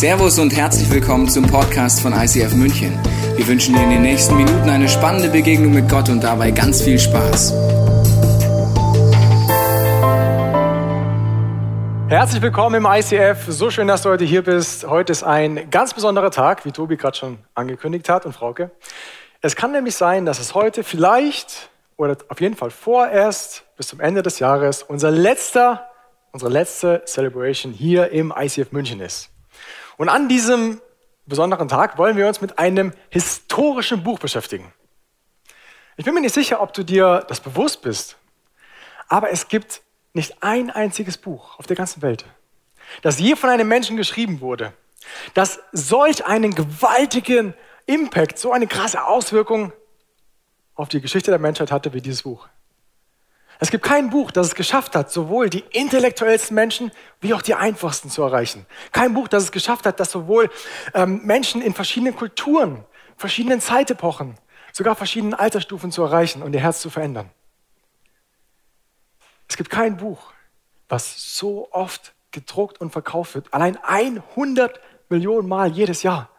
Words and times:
Servus 0.00 0.38
und 0.38 0.56
herzlich 0.56 0.90
willkommen 0.90 1.28
zum 1.28 1.46
Podcast 1.46 2.00
von 2.00 2.14
ICF 2.14 2.54
München. 2.54 2.98
Wir 3.36 3.46
wünschen 3.46 3.74
dir 3.74 3.82
in 3.82 3.90
den 3.90 4.00
nächsten 4.00 4.34
Minuten 4.34 4.70
eine 4.70 4.88
spannende 4.88 5.28
Begegnung 5.28 5.74
mit 5.74 5.90
Gott 5.90 6.08
und 6.08 6.24
dabei 6.24 6.52
ganz 6.52 6.80
viel 6.80 6.98
Spaß. 6.98 7.52
Herzlich 12.08 12.40
willkommen 12.40 12.76
im 12.76 12.86
ICF. 12.90 13.44
So 13.48 13.70
schön, 13.70 13.88
dass 13.88 14.00
du 14.00 14.08
heute 14.08 14.24
hier 14.24 14.42
bist. 14.42 14.86
Heute 14.86 15.12
ist 15.12 15.22
ein 15.22 15.68
ganz 15.68 15.92
besonderer 15.92 16.30
Tag, 16.30 16.64
wie 16.64 16.72
Tobi 16.72 16.96
gerade 16.96 17.18
schon 17.18 17.36
angekündigt 17.54 18.08
hat 18.08 18.24
und 18.24 18.32
Frauke. 18.32 18.70
Es 19.42 19.54
kann 19.54 19.72
nämlich 19.72 19.96
sein, 19.96 20.24
dass 20.24 20.40
es 20.40 20.54
heute 20.54 20.82
vielleicht 20.82 21.68
oder 21.98 22.16
auf 22.30 22.40
jeden 22.40 22.56
Fall 22.56 22.70
vorerst 22.70 23.64
bis 23.76 23.88
zum 23.88 24.00
Ende 24.00 24.22
des 24.22 24.38
Jahres 24.38 24.82
unser 24.82 25.10
letzter, 25.10 25.90
unsere 26.32 26.50
letzte 26.50 27.02
Celebration 27.04 27.74
hier 27.74 28.08
im 28.12 28.32
ICF 28.34 28.72
München 28.72 29.00
ist. 29.00 29.30
Und 30.00 30.08
an 30.08 30.30
diesem 30.30 30.80
besonderen 31.26 31.68
Tag 31.68 31.98
wollen 31.98 32.16
wir 32.16 32.26
uns 32.26 32.40
mit 32.40 32.58
einem 32.58 32.94
historischen 33.10 34.02
Buch 34.02 34.18
beschäftigen. 34.18 34.72
Ich 35.98 36.06
bin 36.06 36.14
mir 36.14 36.22
nicht 36.22 36.34
sicher, 36.34 36.62
ob 36.62 36.72
du 36.72 36.84
dir 36.84 37.22
das 37.28 37.40
bewusst 37.40 37.82
bist, 37.82 38.16
aber 39.08 39.30
es 39.30 39.48
gibt 39.48 39.82
nicht 40.14 40.42
ein 40.42 40.70
einziges 40.70 41.18
Buch 41.18 41.58
auf 41.58 41.66
der 41.66 41.76
ganzen 41.76 42.00
Welt, 42.00 42.24
das 43.02 43.20
je 43.20 43.36
von 43.36 43.50
einem 43.50 43.68
Menschen 43.68 43.98
geschrieben 43.98 44.40
wurde, 44.40 44.72
das 45.34 45.60
solch 45.70 46.24
einen 46.24 46.54
gewaltigen 46.54 47.52
Impact, 47.84 48.38
so 48.38 48.52
eine 48.52 48.68
krasse 48.68 49.04
Auswirkung 49.04 49.70
auf 50.76 50.88
die 50.88 51.02
Geschichte 51.02 51.30
der 51.30 51.38
Menschheit 51.38 51.70
hatte 51.70 51.92
wie 51.92 52.00
dieses 52.00 52.22
Buch. 52.22 52.48
Es 53.62 53.70
gibt 53.70 53.84
kein 53.84 54.08
Buch, 54.08 54.30
das 54.30 54.48
es 54.48 54.54
geschafft 54.54 54.96
hat, 54.96 55.12
sowohl 55.12 55.50
die 55.50 55.62
intellektuellsten 55.70 56.54
Menschen 56.54 56.90
wie 57.20 57.34
auch 57.34 57.42
die 57.42 57.54
einfachsten 57.54 58.08
zu 58.08 58.22
erreichen. 58.22 58.64
Kein 58.90 59.12
Buch, 59.12 59.28
das 59.28 59.44
es 59.44 59.52
geschafft 59.52 59.84
hat, 59.84 60.00
dass 60.00 60.10
sowohl 60.10 60.50
ähm, 60.94 61.20
Menschen 61.24 61.60
in 61.60 61.74
verschiedenen 61.74 62.16
Kulturen, 62.16 62.84
verschiedenen 63.18 63.60
Zeitepochen, 63.60 64.38
sogar 64.72 64.96
verschiedenen 64.96 65.34
Altersstufen 65.34 65.92
zu 65.92 66.02
erreichen 66.02 66.42
und 66.42 66.54
ihr 66.54 66.60
Herz 66.60 66.80
zu 66.80 66.88
verändern. 66.88 67.28
Es 69.46 69.58
gibt 69.58 69.68
kein 69.68 69.98
Buch, 69.98 70.32
was 70.88 71.36
so 71.36 71.68
oft 71.70 72.14
gedruckt 72.30 72.80
und 72.80 72.92
verkauft 72.92 73.34
wird, 73.34 73.52
allein 73.52 73.76
100 73.76 74.80
Millionen 75.10 75.48
Mal 75.48 75.70
jedes 75.70 76.02
Jahr. 76.02 76.30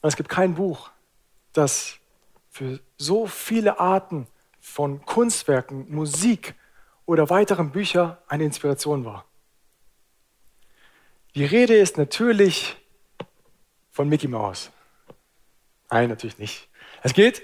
Und 0.00 0.08
es 0.08 0.16
gibt 0.16 0.28
kein 0.28 0.54
Buch, 0.54 0.90
das 1.52 1.94
für 2.50 2.80
so 2.96 3.28
viele 3.28 3.78
Arten 3.78 4.26
von 4.62 5.04
Kunstwerken, 5.04 5.92
Musik 5.92 6.54
oder 7.04 7.28
weiteren 7.28 7.72
Büchern 7.72 8.16
eine 8.28 8.44
Inspiration 8.44 9.04
war. 9.04 9.26
Die 11.34 11.44
Rede 11.44 11.76
ist 11.76 11.98
natürlich 11.98 12.76
von 13.90 14.08
Mickey 14.08 14.28
Mouse. 14.28 14.70
Nein, 15.90 16.08
natürlich 16.08 16.38
nicht. 16.38 16.68
Es 17.02 17.12
geht, 17.12 17.42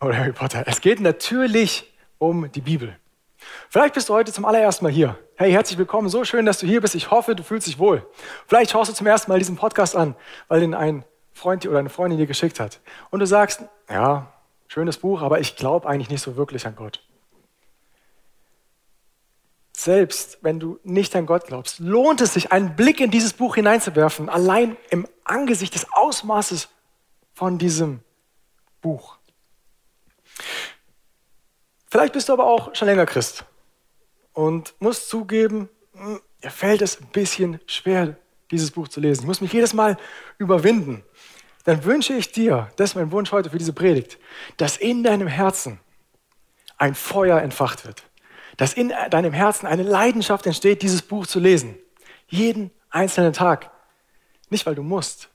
oder 0.00 0.18
Harry 0.18 0.32
Potter, 0.32 0.64
es 0.66 0.80
geht 0.80 1.00
natürlich 1.00 1.90
um 2.18 2.50
die 2.50 2.60
Bibel. 2.60 2.98
Vielleicht 3.70 3.94
bist 3.94 4.08
du 4.08 4.14
heute 4.14 4.32
zum 4.32 4.44
allerersten 4.44 4.84
Mal 4.84 4.92
hier. 4.92 5.16
Hey, 5.36 5.52
herzlich 5.52 5.78
willkommen. 5.78 6.08
So 6.08 6.24
schön, 6.24 6.46
dass 6.46 6.58
du 6.58 6.66
hier 6.66 6.80
bist. 6.80 6.96
Ich 6.96 7.10
hoffe, 7.10 7.36
du 7.36 7.44
fühlst 7.44 7.68
dich 7.68 7.78
wohl. 7.78 8.04
Vielleicht 8.46 8.72
schaust 8.72 8.90
du 8.90 8.94
zum 8.94 9.06
ersten 9.06 9.30
Mal 9.30 9.38
diesen 9.38 9.56
Podcast 9.56 9.94
an, 9.94 10.16
weil 10.48 10.62
ihn 10.62 10.74
ein 10.74 11.04
Freund 11.32 11.64
oder 11.66 11.78
eine 11.78 11.90
Freundin 11.90 12.18
dir 12.18 12.26
geschickt 12.26 12.58
hat. 12.58 12.80
Und 13.10 13.20
du 13.20 13.26
sagst, 13.26 13.62
ja, 13.88 14.32
schönes 14.68 14.98
Buch, 14.98 15.22
aber 15.22 15.40
ich 15.40 15.56
glaube 15.56 15.88
eigentlich 15.88 16.10
nicht 16.10 16.22
so 16.22 16.36
wirklich 16.36 16.66
an 16.66 16.76
Gott. 16.76 17.02
Selbst 19.72 20.38
wenn 20.40 20.58
du 20.58 20.78
nicht 20.84 21.14
an 21.14 21.26
Gott 21.26 21.46
glaubst, 21.46 21.80
lohnt 21.80 22.20
es 22.20 22.34
sich, 22.34 22.50
einen 22.50 22.76
Blick 22.76 23.00
in 23.00 23.10
dieses 23.10 23.34
Buch 23.34 23.56
hineinzuwerfen, 23.56 24.28
allein 24.28 24.76
im 24.90 25.06
Angesicht 25.24 25.74
des 25.74 25.86
Ausmaßes 25.92 26.68
von 27.34 27.58
diesem 27.58 28.00
Buch. 28.80 29.18
Vielleicht 31.88 32.14
bist 32.14 32.28
du 32.28 32.32
aber 32.32 32.46
auch 32.46 32.74
schon 32.74 32.88
länger 32.88 33.06
Christ 33.06 33.44
und 34.32 34.74
musst 34.80 35.08
zugeben, 35.08 35.68
hm, 35.92 36.20
mir 36.42 36.50
fällt 36.50 36.82
es 36.82 37.00
ein 37.00 37.08
bisschen 37.08 37.60
schwer, 37.66 38.16
dieses 38.50 38.70
Buch 38.70 38.88
zu 38.88 39.00
lesen. 39.00 39.22
Ich 39.22 39.26
muss 39.26 39.40
mich 39.40 39.52
jedes 39.52 39.74
Mal 39.74 39.96
überwinden. 40.38 41.04
Dann 41.66 41.84
wünsche 41.84 42.14
ich 42.14 42.30
dir, 42.30 42.70
das 42.76 42.90
ist 42.90 42.94
mein 42.94 43.10
Wunsch 43.10 43.32
heute 43.32 43.50
für 43.50 43.58
diese 43.58 43.72
Predigt, 43.72 44.18
dass 44.56 44.76
in 44.76 45.02
deinem 45.02 45.26
Herzen 45.26 45.80
ein 46.78 46.94
Feuer 46.94 47.40
entfacht 47.42 47.84
wird. 47.84 48.04
Dass 48.56 48.72
in 48.72 48.92
deinem 49.10 49.32
Herzen 49.32 49.66
eine 49.66 49.82
Leidenschaft 49.82 50.46
entsteht, 50.46 50.82
dieses 50.82 51.02
Buch 51.02 51.26
zu 51.26 51.40
lesen. 51.40 51.76
Jeden 52.28 52.70
einzelnen 52.88 53.32
Tag. 53.32 53.70
Nicht, 54.48 54.64
weil 54.64 54.76
du 54.76 54.84
musst, 54.84 55.28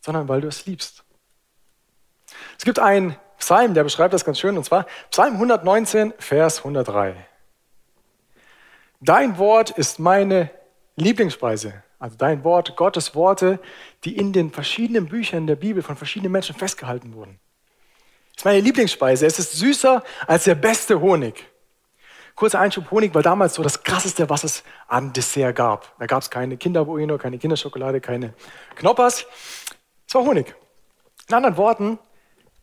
sondern 0.00 0.28
weil 0.28 0.40
du 0.40 0.48
es 0.48 0.64
liebst. 0.66 1.02
Es 2.56 2.64
gibt 2.64 2.78
einen 2.78 3.16
Psalm, 3.38 3.74
der 3.74 3.82
beschreibt 3.82 4.14
das 4.14 4.24
ganz 4.24 4.38
schön, 4.38 4.56
und 4.56 4.64
zwar 4.64 4.86
Psalm 5.10 5.34
119, 5.34 6.14
Vers 6.18 6.58
103. 6.58 7.16
Dein 9.00 9.38
Wort 9.38 9.70
ist 9.70 9.98
meine 9.98 10.50
Lieblingsspeise, 10.94 11.82
also 12.00 12.16
dein 12.16 12.42
Wort, 12.42 12.76
Gottes 12.76 13.14
Worte, 13.14 13.60
die 14.04 14.16
in 14.16 14.32
den 14.32 14.50
verschiedenen 14.50 15.06
Büchern 15.06 15.46
der 15.46 15.54
Bibel 15.54 15.82
von 15.82 15.96
verschiedenen 15.96 16.32
Menschen 16.32 16.56
festgehalten 16.56 17.14
wurden. 17.14 17.38
Das 18.32 18.40
ist 18.40 18.44
meine 18.46 18.60
Lieblingsspeise. 18.60 19.26
Es 19.26 19.38
ist 19.38 19.52
süßer 19.52 20.02
als 20.26 20.44
der 20.44 20.54
beste 20.54 21.00
Honig. 21.00 21.46
Kurzer 22.34 22.58
Einschub 22.58 22.90
Honig 22.90 23.14
war 23.14 23.22
damals 23.22 23.54
so 23.54 23.62
das 23.62 23.82
krasseste, 23.82 24.30
was 24.30 24.44
es 24.44 24.64
an 24.88 25.12
Dessert 25.12 25.54
gab. 25.54 25.94
Da 25.98 26.06
gab 26.06 26.22
es 26.22 26.30
keine 26.30 26.56
Kinderbueno, 26.56 27.18
keine 27.18 27.38
Kinderschokolade, 27.38 28.00
keine 28.00 28.32
Knoppers. 28.76 29.26
Es 30.08 30.14
war 30.14 30.22
Honig. 30.22 30.54
In 31.28 31.34
anderen 31.34 31.58
Worten, 31.58 31.98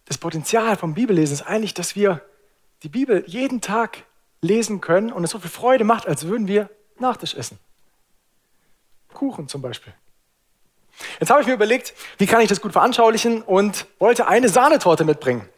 das 0.05 0.17
Potenzial 0.17 0.77
vom 0.77 0.95
Bibellesen 0.95 1.35
ist 1.35 1.43
eigentlich, 1.43 1.75
dass 1.75 1.95
wir 1.95 2.21
die 2.81 2.89
Bibel 2.89 3.23
jeden 3.27 3.61
Tag 3.61 4.03
lesen 4.41 4.81
können 4.81 5.11
und 5.11 5.23
es 5.23 5.29
so 5.29 5.37
viel 5.37 5.51
Freude 5.51 5.83
macht, 5.83 6.07
als 6.07 6.25
würden 6.25 6.47
wir 6.47 6.71
Nachtisch 6.99 7.35
essen. 7.35 7.59
Kuchen 9.17 9.47
zum 9.47 9.63
Beispiel. 9.63 9.94
Jetzt 11.19 11.31
habe 11.31 11.41
ich 11.41 11.47
mir 11.47 11.53
überlegt, 11.53 11.94
wie 12.19 12.28
kann 12.28 12.41
ich 12.41 12.50
das 12.50 12.61
gut 12.61 12.72
veranschaulichen 12.72 13.41
und 13.41 13.88
wollte 13.97 14.28
eine 14.28 14.47
Sahnetorte 14.47 15.05
mitbringen. 15.05 15.50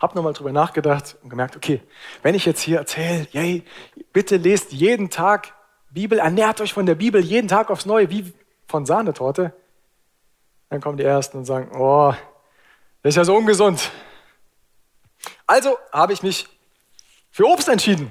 Hab 0.00 0.14
nochmal 0.14 0.32
drüber 0.32 0.50
nachgedacht 0.50 1.16
und 1.22 1.28
gemerkt, 1.28 1.56
okay, 1.56 1.82
wenn 2.22 2.34
ich 2.34 2.46
jetzt 2.46 2.62
hier 2.62 2.78
erzähle, 2.78 3.26
yay, 3.32 3.64
bitte 4.12 4.38
lest 4.38 4.72
jeden 4.72 5.10
Tag 5.10 5.52
Bibel, 5.90 6.18
ernährt 6.18 6.60
euch 6.62 6.72
von 6.72 6.86
der 6.86 6.94
Bibel 6.94 7.22
jeden 7.22 7.48
Tag 7.48 7.70
aufs 7.70 7.84
Neue, 7.84 8.08
wie 8.10 8.32
von 8.66 8.86
Sahnetorte, 8.86 9.54
dann 10.70 10.80
kommen 10.80 10.96
die 10.96 11.04
Ersten 11.04 11.38
und 11.38 11.44
sagen, 11.44 11.70
oh, 11.76 12.14
das 13.02 13.10
ist 13.10 13.16
ja 13.16 13.24
so 13.24 13.36
ungesund. 13.36 13.90
Also 15.46 15.76
habe 15.92 16.14
ich 16.14 16.22
mich 16.22 16.48
für 17.30 17.46
Obst 17.46 17.68
entschieden. 17.68 18.10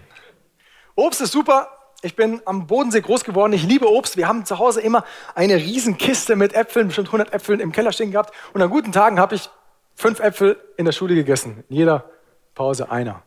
Obst 0.96 1.22
ist 1.22 1.32
super. 1.32 1.73
Ich 2.04 2.18
bin 2.18 2.42
am 2.44 2.68
Bodensee 2.68 3.00
groß 3.00 3.24
geworden. 3.24 3.54
Ich 3.54 3.64
liebe 3.64 3.90
Obst. 3.90 4.18
Wir 4.18 4.28
haben 4.28 4.46
zu 4.46 4.60
Hause 4.60 4.82
immer 4.82 5.06
eine 5.36 5.56
Riesenkiste 5.56 6.36
mit 6.36 6.54
Äpfeln, 6.54 6.88
bestimmt 6.88 7.08
100 7.08 7.34
Äpfeln 7.34 7.62
im 7.62 7.72
Keller 7.72 7.94
stehen 7.94 8.12
gehabt. 8.12 8.34
Und 8.54 8.62
an 8.62 8.70
guten 8.70 8.92
Tagen 8.92 9.20
habe 9.22 9.36
ich 9.36 9.50
fünf 9.96 10.20
Äpfel 10.20 10.60
in 10.76 10.84
der 10.84 10.92
Schule 10.92 11.16
gegessen. 11.16 11.64
In 11.70 11.78
jeder 11.78 12.12
Pause 12.56 12.92
einer. 12.92 13.24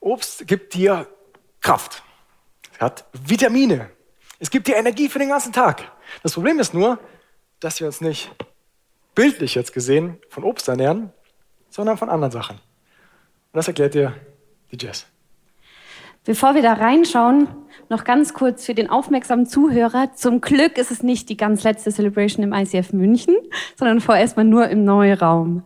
Obst 0.00 0.46
gibt 0.46 0.72
dir 0.72 1.06
Kraft. 1.60 2.02
Es 2.72 2.80
hat 2.80 3.04
Vitamine. 3.12 3.90
Es 4.38 4.48
gibt 4.48 4.66
dir 4.66 4.76
Energie 4.76 5.10
für 5.10 5.18
den 5.18 5.28
ganzen 5.28 5.52
Tag. 5.52 5.92
Das 6.22 6.32
Problem 6.32 6.58
ist 6.58 6.72
nur, 6.72 6.98
dass 7.60 7.80
wir 7.80 7.86
uns 7.86 8.00
nicht 8.00 8.30
bildlich 9.14 9.54
jetzt 9.54 9.74
gesehen 9.74 10.18
von 10.30 10.44
Obst 10.44 10.68
ernähren, 10.68 11.12
sondern 11.68 11.98
von 11.98 12.08
anderen 12.08 12.32
Sachen. 12.32 12.56
Und 12.56 13.56
das 13.58 13.68
erklärt 13.68 13.92
dir 13.92 14.14
die 14.72 14.78
Jess. 14.82 15.04
Bevor 16.30 16.54
wir 16.54 16.62
da 16.62 16.74
reinschauen, 16.74 17.48
noch 17.88 18.04
ganz 18.04 18.34
kurz 18.34 18.64
für 18.64 18.72
den 18.72 18.88
aufmerksamen 18.88 19.46
Zuhörer. 19.46 20.14
Zum 20.14 20.40
Glück 20.40 20.78
ist 20.78 20.92
es 20.92 21.02
nicht 21.02 21.28
die 21.28 21.36
ganz 21.36 21.64
letzte 21.64 21.90
Celebration 21.90 22.44
im 22.44 22.52
ICF 22.52 22.92
München, 22.92 23.34
sondern 23.76 24.00
vorerst 24.00 24.36
mal 24.36 24.44
nur 24.44 24.68
im 24.68 24.84
Neuraum. 24.84 25.64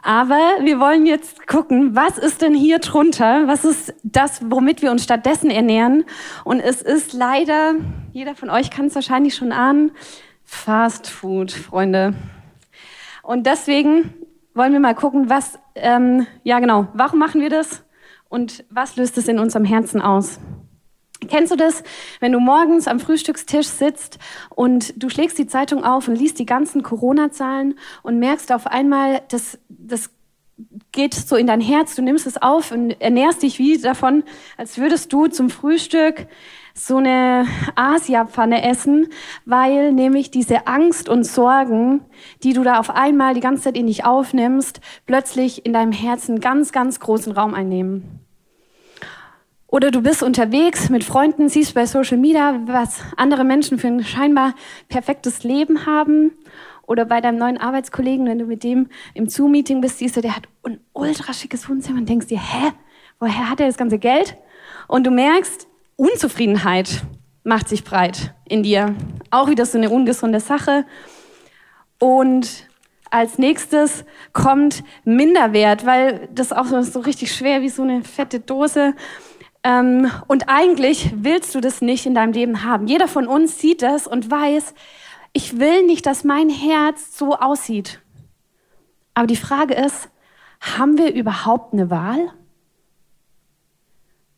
Aber 0.00 0.40
wir 0.62 0.80
wollen 0.80 1.04
jetzt 1.04 1.46
gucken, 1.46 1.94
was 1.94 2.16
ist 2.16 2.40
denn 2.40 2.54
hier 2.54 2.78
drunter? 2.78 3.46
Was 3.48 3.66
ist 3.66 3.92
das, 4.02 4.40
womit 4.50 4.80
wir 4.80 4.90
uns 4.90 5.04
stattdessen 5.04 5.50
ernähren? 5.50 6.04
Und 6.44 6.60
es 6.60 6.80
ist 6.80 7.12
leider, 7.12 7.74
jeder 8.14 8.34
von 8.34 8.48
euch 8.48 8.70
kann 8.70 8.86
es 8.86 8.94
wahrscheinlich 8.94 9.34
schon 9.34 9.52
ahnen, 9.52 9.90
Fast 10.42 11.06
Food, 11.06 11.52
Freunde. 11.52 12.14
Und 13.22 13.44
deswegen 13.44 14.14
wollen 14.54 14.72
wir 14.72 14.80
mal 14.80 14.94
gucken, 14.94 15.28
was, 15.28 15.58
ähm, 15.74 16.26
ja 16.44 16.60
genau, 16.60 16.88
warum 16.94 17.18
machen 17.18 17.42
wir 17.42 17.50
das 17.50 17.84
und 18.32 18.64
was 18.70 18.96
löst 18.96 19.18
es 19.18 19.28
in 19.28 19.38
unserem 19.38 19.66
Herzen 19.66 20.00
aus? 20.00 20.40
Kennst 21.28 21.52
du 21.52 21.56
das, 21.56 21.84
wenn 22.18 22.32
du 22.32 22.40
morgens 22.40 22.88
am 22.88 22.98
Frühstückstisch 22.98 23.68
sitzt 23.68 24.18
und 24.48 24.94
du 25.00 25.10
schlägst 25.10 25.38
die 25.38 25.46
Zeitung 25.46 25.84
auf 25.84 26.08
und 26.08 26.16
liest 26.16 26.38
die 26.38 26.46
ganzen 26.46 26.82
Corona-Zahlen 26.82 27.74
und 28.02 28.18
merkst 28.18 28.50
auf 28.50 28.66
einmal, 28.66 29.20
dass 29.28 29.58
das 29.68 30.10
geht 30.92 31.14
so 31.14 31.36
in 31.36 31.46
dein 31.46 31.60
Herz, 31.60 31.94
du 31.94 32.02
nimmst 32.02 32.26
es 32.26 32.40
auf 32.40 32.72
und 32.72 32.92
ernährst 33.00 33.42
dich 33.42 33.58
wie 33.58 33.78
davon, 33.78 34.24
als 34.56 34.78
würdest 34.78 35.12
du 35.12 35.26
zum 35.26 35.50
Frühstück 35.50 36.26
so 36.74 36.96
eine 36.96 37.46
Asia-Pfanne 37.74 38.62
essen, 38.62 39.08
weil 39.44 39.92
nämlich 39.92 40.30
diese 40.30 40.66
Angst 40.66 41.08
und 41.08 41.24
Sorgen, 41.24 42.00
die 42.42 42.54
du 42.54 42.62
da 42.62 42.78
auf 42.78 42.90
einmal 42.90 43.34
die 43.34 43.40
ganze 43.40 43.64
Zeit 43.64 43.76
in 43.76 43.86
dich 43.86 44.04
aufnimmst, 44.04 44.80
plötzlich 45.06 45.66
in 45.66 45.72
deinem 45.72 45.92
Herzen 45.92 46.40
ganz, 46.40 46.72
ganz 46.72 46.98
großen 47.00 47.32
Raum 47.32 47.54
einnehmen. 47.54 48.21
Oder 49.72 49.90
du 49.90 50.02
bist 50.02 50.22
unterwegs 50.22 50.90
mit 50.90 51.02
Freunden, 51.02 51.48
siehst 51.48 51.72
bei 51.72 51.86
Social 51.86 52.18
Media, 52.18 52.60
was 52.66 53.00
andere 53.16 53.42
Menschen 53.42 53.78
für 53.78 53.86
ein 53.86 54.04
scheinbar 54.04 54.54
perfektes 54.90 55.44
Leben 55.44 55.86
haben. 55.86 56.32
Oder 56.86 57.06
bei 57.06 57.22
deinem 57.22 57.38
neuen 57.38 57.56
Arbeitskollegen, 57.56 58.26
wenn 58.26 58.38
du 58.38 58.44
mit 58.44 58.64
dem 58.64 58.90
im 59.14 59.30
Zoom-Meeting 59.30 59.80
bist, 59.80 59.96
siehst 59.96 60.14
du, 60.14 60.20
der 60.20 60.36
hat 60.36 60.42
ein 60.66 60.78
ultra 60.92 61.32
schickes 61.32 61.70
Wohnzimmer 61.70 62.00
und 62.00 62.06
denkst 62.06 62.26
dir, 62.26 62.38
hä, 62.38 62.72
woher 63.18 63.48
hat 63.48 63.60
er 63.60 63.66
das 63.66 63.78
ganze 63.78 63.98
Geld? 63.98 64.36
Und 64.88 65.06
du 65.06 65.10
merkst, 65.10 65.66
Unzufriedenheit 65.96 67.02
macht 67.42 67.70
sich 67.70 67.82
breit 67.82 68.34
in 68.46 68.62
dir. 68.62 68.94
Auch 69.30 69.48
wieder 69.48 69.64
so 69.64 69.78
eine 69.78 69.88
ungesunde 69.88 70.40
Sache. 70.40 70.84
Und 71.98 72.68
als 73.12 73.38
nächstes 73.38 74.04
kommt 74.34 74.84
Minderwert, 75.04 75.86
weil 75.86 76.28
das 76.34 76.52
auch 76.52 76.66
so 76.82 77.00
richtig 77.00 77.34
schwer 77.34 77.62
wie 77.62 77.70
so 77.70 77.82
eine 77.82 78.02
fette 78.04 78.40
Dose. 78.40 78.94
Ähm, 79.64 80.10
und 80.26 80.48
eigentlich 80.48 81.12
willst 81.14 81.54
du 81.54 81.60
das 81.60 81.82
nicht 81.82 82.06
in 82.06 82.14
deinem 82.14 82.32
Leben 82.32 82.64
haben. 82.64 82.86
Jeder 82.86 83.08
von 83.08 83.26
uns 83.26 83.58
sieht 83.58 83.82
das 83.82 84.06
und 84.06 84.30
weiß, 84.30 84.74
ich 85.32 85.58
will 85.58 85.86
nicht, 85.86 86.04
dass 86.06 86.24
mein 86.24 86.50
Herz 86.50 87.16
so 87.16 87.36
aussieht. 87.36 88.00
Aber 89.14 89.26
die 89.26 89.36
Frage 89.36 89.74
ist, 89.74 90.10
haben 90.60 90.98
wir 90.98 91.14
überhaupt 91.14 91.72
eine 91.72 91.90
Wahl? 91.90 92.32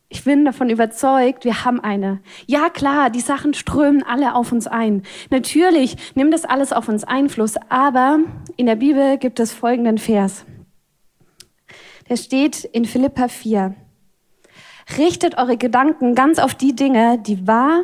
Ich 0.07 0.23
bin 0.23 0.45
davon 0.45 0.69
überzeugt, 0.69 1.43
wir 1.43 1.65
haben 1.65 1.79
eine. 1.79 2.21
Ja 2.45 2.69
klar, 2.69 3.09
die 3.09 3.19
Sachen 3.19 3.53
strömen 3.53 4.03
alle 4.03 4.35
auf 4.35 4.51
uns 4.51 4.67
ein. 4.67 5.03
Natürlich 5.29 5.97
nimmt 6.15 6.33
das 6.33 6.45
alles 6.45 6.71
auf 6.71 6.87
uns 6.87 7.03
Einfluss, 7.03 7.55
aber 7.69 8.19
in 8.55 8.67
der 8.67 8.75
Bibel 8.75 9.17
gibt 9.17 9.39
es 9.39 9.51
folgenden 9.51 9.97
Vers. 9.97 10.45
Der 12.07 12.17
steht 12.17 12.63
in 12.63 12.85
Philippa 12.85 13.27
4. 13.27 13.75
Richtet 14.97 15.37
eure 15.37 15.57
Gedanken 15.57 16.15
ganz 16.15 16.39
auf 16.39 16.53
die 16.53 16.75
Dinge, 16.75 17.17
die 17.17 17.47
wahr, 17.47 17.83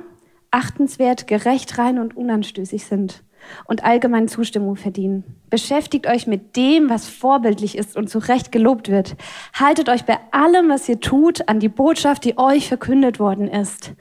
achtenswert, 0.51 1.27
gerecht, 1.27 1.77
rein 1.77 1.97
und 1.97 2.15
unanstößig 2.15 2.85
sind 2.85 3.23
und 3.65 3.83
allgemein 3.83 4.27
Zustimmung 4.27 4.75
verdienen. 4.75 5.23
Beschäftigt 5.49 6.05
euch 6.07 6.27
mit 6.27 6.55
dem, 6.55 6.89
was 6.89 7.07
vorbildlich 7.09 7.77
ist 7.77 7.97
und 7.97 8.09
zu 8.09 8.19
Recht 8.19 8.51
gelobt 8.51 8.89
wird. 8.89 9.15
Haltet 9.53 9.89
euch 9.89 10.05
bei 10.05 10.19
allem, 10.31 10.69
was 10.69 10.87
ihr 10.87 10.99
tut, 10.99 11.49
an 11.49 11.59
die 11.59 11.69
Botschaft, 11.69 12.23
die 12.23 12.37
euch 12.37 12.67
verkündet 12.67 13.19
worden 13.19 13.47
ist 13.47 13.93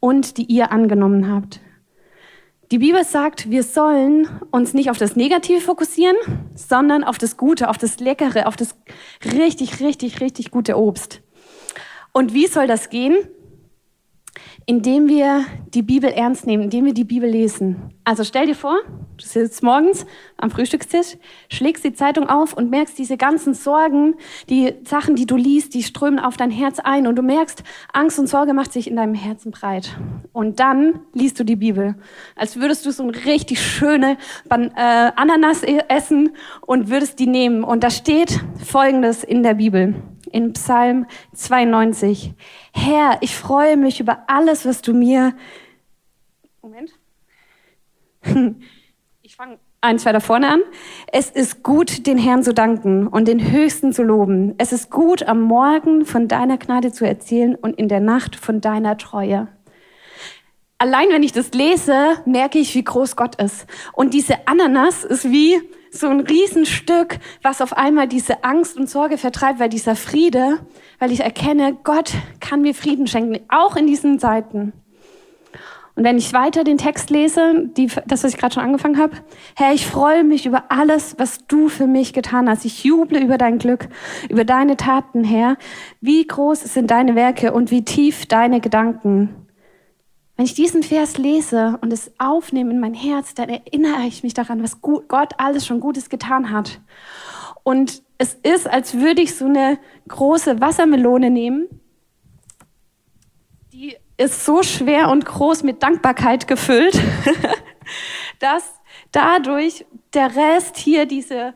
und 0.00 0.36
die 0.36 0.44
ihr 0.44 0.72
angenommen 0.72 1.32
habt. 1.32 1.60
Die 2.72 2.78
Bibel 2.78 3.02
sagt, 3.04 3.50
wir 3.50 3.64
sollen 3.64 4.28
uns 4.52 4.74
nicht 4.74 4.90
auf 4.90 4.98
das 4.98 5.16
Negative 5.16 5.60
fokussieren, 5.60 6.16
sondern 6.54 7.02
auf 7.02 7.18
das 7.18 7.36
Gute, 7.36 7.68
auf 7.68 7.78
das 7.78 7.98
Leckere, 7.98 8.46
auf 8.46 8.56
das 8.56 8.76
richtig, 9.24 9.80
richtig, 9.80 10.20
richtig 10.20 10.50
gute 10.50 10.78
Obst. 10.78 11.20
Und 12.12 12.34
wie 12.34 12.46
soll 12.46 12.66
das 12.66 12.90
gehen? 12.90 13.16
indem 14.66 15.08
wir 15.08 15.44
die 15.74 15.82
Bibel 15.82 16.10
ernst 16.10 16.46
nehmen, 16.46 16.62
indem 16.62 16.84
wir 16.84 16.94
die 16.94 17.04
Bibel 17.04 17.28
lesen. 17.28 17.92
Also 18.04 18.22
stell 18.24 18.46
dir 18.46 18.54
vor, 18.54 18.78
du 19.16 19.26
sitzt 19.26 19.62
morgens 19.62 20.06
am 20.36 20.50
Frühstückstisch, 20.50 21.16
schlägst 21.48 21.84
die 21.84 21.92
Zeitung 21.92 22.28
auf 22.28 22.52
und 22.52 22.70
merkst 22.70 22.96
diese 22.98 23.16
ganzen 23.16 23.54
Sorgen, 23.54 24.14
die 24.48 24.74
Sachen, 24.84 25.16
die 25.16 25.26
du 25.26 25.36
liest, 25.36 25.74
die 25.74 25.82
strömen 25.82 26.18
auf 26.18 26.36
dein 26.36 26.50
Herz 26.52 26.78
ein 26.78 27.06
und 27.06 27.16
du 27.16 27.22
merkst, 27.22 27.64
Angst 27.92 28.18
und 28.18 28.28
Sorge 28.28 28.52
macht 28.54 28.72
sich 28.72 28.88
in 28.88 28.96
deinem 28.96 29.14
Herzen 29.14 29.50
breit. 29.50 29.96
Und 30.32 30.60
dann 30.60 31.00
liest 31.14 31.40
du 31.40 31.44
die 31.44 31.56
Bibel, 31.56 31.96
als 32.36 32.56
würdest 32.56 32.86
du 32.86 32.92
so 32.92 33.02
eine 33.02 33.24
richtig 33.24 33.60
schöne 33.60 34.18
äh, 34.48 35.10
Ananas 35.16 35.64
e-, 35.64 35.80
essen 35.88 36.30
und 36.60 36.90
würdest 36.90 37.18
die 37.18 37.26
nehmen. 37.26 37.64
Und 37.64 37.82
da 37.82 37.90
steht 37.90 38.40
Folgendes 38.64 39.24
in 39.24 39.42
der 39.42 39.54
Bibel 39.54 39.94
in 40.32 40.52
Psalm 40.52 41.06
92. 41.34 42.34
Herr, 42.72 43.18
ich 43.20 43.36
freue 43.36 43.76
mich 43.76 44.00
über 44.00 44.24
alles, 44.26 44.64
was 44.66 44.82
du 44.82 44.94
mir. 44.94 45.34
Moment. 46.62 46.92
Ich 49.22 49.36
fange 49.36 49.60
eins 49.80 50.04
weiter 50.04 50.20
vorne 50.20 50.48
an. 50.48 50.60
Es 51.12 51.30
ist 51.30 51.62
gut, 51.62 52.06
den 52.06 52.18
Herrn 52.18 52.42
zu 52.42 52.52
danken 52.52 53.06
und 53.06 53.28
den 53.28 53.50
Höchsten 53.52 53.92
zu 53.92 54.02
loben. 54.02 54.54
Es 54.58 54.72
ist 54.72 54.90
gut, 54.90 55.22
am 55.22 55.40
Morgen 55.40 56.04
von 56.04 56.28
deiner 56.28 56.58
Gnade 56.58 56.92
zu 56.92 57.06
erzählen 57.06 57.54
und 57.54 57.78
in 57.78 57.88
der 57.88 58.00
Nacht 58.00 58.36
von 58.36 58.60
deiner 58.60 58.98
Treue. 58.98 59.48
Allein 60.78 61.08
wenn 61.10 61.22
ich 61.22 61.32
das 61.32 61.52
lese, 61.52 62.22
merke 62.24 62.58
ich, 62.58 62.74
wie 62.74 62.84
groß 62.84 63.16
Gott 63.16 63.40
ist. 63.40 63.66
Und 63.92 64.14
diese 64.14 64.48
Ananas 64.48 65.04
ist 65.04 65.30
wie 65.30 65.60
so 65.90 66.08
ein 66.08 66.20
Riesenstück, 66.20 67.18
was 67.42 67.60
auf 67.60 67.76
einmal 67.76 68.08
diese 68.08 68.44
Angst 68.44 68.76
und 68.76 68.88
Sorge 68.88 69.18
vertreibt, 69.18 69.58
weil 69.58 69.68
dieser 69.68 69.96
Friede, 69.96 70.58
weil 70.98 71.12
ich 71.12 71.20
erkenne, 71.20 71.76
Gott 71.82 72.12
kann 72.40 72.62
mir 72.62 72.74
Frieden 72.74 73.06
schenken, 73.06 73.40
auch 73.48 73.76
in 73.76 73.86
diesen 73.86 74.18
Zeiten. 74.18 74.72
Und 75.96 76.04
wenn 76.04 76.16
ich 76.16 76.32
weiter 76.32 76.64
den 76.64 76.78
Text 76.78 77.10
lese, 77.10 77.68
die, 77.76 77.88
das, 78.06 78.24
was 78.24 78.32
ich 78.32 78.38
gerade 78.38 78.54
schon 78.54 78.62
angefangen 78.62 78.96
habe, 78.96 79.16
Herr, 79.56 79.74
ich 79.74 79.86
freue 79.86 80.24
mich 80.24 80.46
über 80.46 80.64
alles, 80.70 81.16
was 81.18 81.46
du 81.46 81.68
für 81.68 81.86
mich 81.86 82.12
getan 82.12 82.48
hast. 82.48 82.64
Ich 82.64 82.84
juble 82.84 83.18
über 83.18 83.36
dein 83.36 83.58
Glück, 83.58 83.88
über 84.30 84.44
deine 84.44 84.76
Taten, 84.76 85.24
Herr. 85.24 85.56
Wie 86.00 86.26
groß 86.26 86.60
sind 86.60 86.90
deine 86.90 87.16
Werke 87.16 87.52
und 87.52 87.70
wie 87.70 87.84
tief 87.84 88.24
deine 88.26 88.60
Gedanken. 88.60 89.39
Wenn 90.40 90.46
ich 90.46 90.54
diesen 90.54 90.82
Vers 90.82 91.18
lese 91.18 91.78
und 91.82 91.92
es 91.92 92.12
aufnehme 92.16 92.70
in 92.70 92.80
mein 92.80 92.94
Herz, 92.94 93.34
dann 93.34 93.50
erinnere 93.50 94.06
ich 94.06 94.22
mich 94.22 94.32
daran, 94.32 94.62
was 94.62 94.80
Gott 94.80 95.34
alles 95.36 95.66
schon 95.66 95.80
Gutes 95.80 96.08
getan 96.08 96.50
hat. 96.50 96.80
Und 97.62 98.02
es 98.16 98.38
ist, 98.42 98.66
als 98.66 98.94
würde 98.94 99.20
ich 99.20 99.36
so 99.36 99.44
eine 99.44 99.78
große 100.08 100.58
Wassermelone 100.58 101.28
nehmen. 101.28 101.68
Die 103.74 103.94
ist 104.16 104.46
so 104.46 104.62
schwer 104.62 105.10
und 105.10 105.26
groß 105.26 105.62
mit 105.62 105.82
Dankbarkeit 105.82 106.48
gefüllt, 106.48 106.98
dass 108.38 108.80
dadurch 109.12 109.84
der 110.14 110.34
Rest 110.34 110.78
hier, 110.78 111.04
diese 111.04 111.52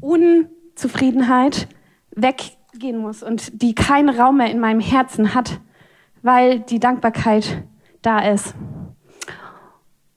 Unzufriedenheit, 0.00 1.68
weggehen 2.12 2.96
muss 2.96 3.22
und 3.22 3.60
die 3.60 3.74
keinen 3.74 4.08
Raum 4.08 4.38
mehr 4.38 4.50
in 4.50 4.58
meinem 4.58 4.80
Herzen 4.80 5.34
hat, 5.34 5.60
weil 6.22 6.60
die 6.60 6.80
Dankbarkeit 6.80 7.64
da 8.02 8.18
ist. 8.20 8.54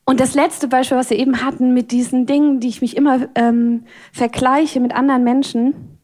Und 0.06 0.20
das 0.20 0.36
letzte 0.36 0.68
Beispiel, 0.68 0.98
was 0.98 1.10
wir 1.10 1.18
eben 1.18 1.44
hatten 1.44 1.74
mit 1.74 1.92
diesen 1.92 2.28
Dingen, 2.28 2.60
die 2.60 2.68
ich 2.68 2.82
mich 2.82 2.96
immer 2.96 3.28
ähm, 3.34 3.86
vergleiche 4.12 4.80
mit 4.80 4.94
anderen 4.94 5.24
Menschen, 5.24 5.96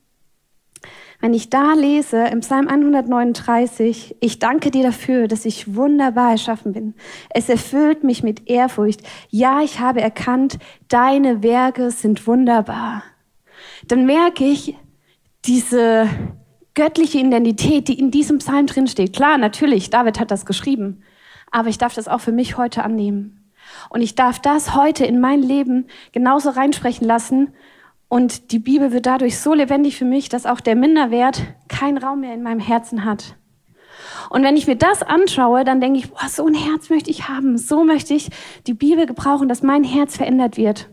wenn 1.20 1.36
ich 1.36 1.52
da 1.52 1.74
lese 1.74 2.26
im 2.26 2.40
Psalm 2.40 2.68
139, 2.68 4.16
ich 4.20 4.40
danke 4.40 4.72
dir 4.72 4.82
dafür, 4.82 5.28
dass 5.28 5.46
ich 5.46 5.76
wunderbar 5.76 6.32
erschaffen 6.32 6.74
bin. 6.74 6.96
Es 7.30 7.48
erfüllt 7.48 8.04
mich 8.04 8.24
mit 8.24 8.50
Ehrfurcht. 8.50 9.02
Ja, 9.30 9.62
ich 9.62 9.80
habe 9.80 10.02
erkannt, 10.02 10.58
deine 10.88 11.44
Werke 11.44 11.92
sind 11.92 12.26
wunderbar. 12.26 13.04
Dann 13.88 14.08
merke 14.08 14.46
ich 14.46 14.76
diese 15.46 16.10
göttliche 16.74 17.20
Identität, 17.20 17.88
die 17.88 18.00
in 18.00 18.10
diesem 18.10 18.40
Psalm 18.40 18.66
drin 18.66 18.88
steht. 18.88 19.16
Klar, 19.16 19.38
natürlich, 19.38 19.92
David 19.92 20.20
hat 20.20 20.32
das 20.32 20.48
geschrieben 20.48 21.04
aber 21.52 21.70
ich 21.70 21.78
darf 21.78 21.94
das 21.94 22.08
auch 22.08 22.22
für 22.22 22.32
mich 22.32 22.58
heute 22.58 22.84
annehmen. 22.84 23.52
Und 23.90 24.02
ich 24.02 24.16
darf 24.16 24.40
das 24.40 24.76
heute 24.76 25.06
in 25.06 25.20
mein 25.20 25.42
Leben 25.42 25.88
genauso 26.12 26.50
reinsprechen 26.50 27.06
lassen. 27.06 27.54
Und 28.08 28.52
die 28.52 28.60
Bibel 28.60 28.92
wird 28.92 29.06
dadurch 29.06 29.40
so 29.40 29.54
lebendig 29.54 29.98
für 29.98 30.06
mich, 30.06 30.30
dass 30.30 30.46
auch 30.46 30.60
der 30.60 30.76
Minderwert 30.76 31.44
keinen 31.68 31.98
Raum 31.98 32.22
mehr 32.22 32.34
in 32.34 32.44
meinem 32.44 32.60
Herzen 32.60 33.06
hat. 33.06 33.36
Und 34.30 34.44
wenn 34.44 34.58
ich 34.58 34.68
mir 34.68 34.76
das 34.76 35.04
anschaue, 35.04 35.64
dann 35.64 35.82
denke 35.82 36.00
ich, 36.00 36.10
boah, 36.10 36.28
so 36.28 36.46
ein 36.46 36.54
Herz 36.54 36.90
möchte 36.90 37.10
ich 37.10 37.28
haben. 37.28 37.58
So 37.58 37.84
möchte 37.84 38.14
ich 38.14 38.30
die 38.68 38.74
Bibel 38.74 39.06
gebrauchen, 39.06 39.48
dass 39.48 39.62
mein 39.62 39.84
Herz 39.84 40.18
verändert 40.18 40.58
wird. 40.58 40.90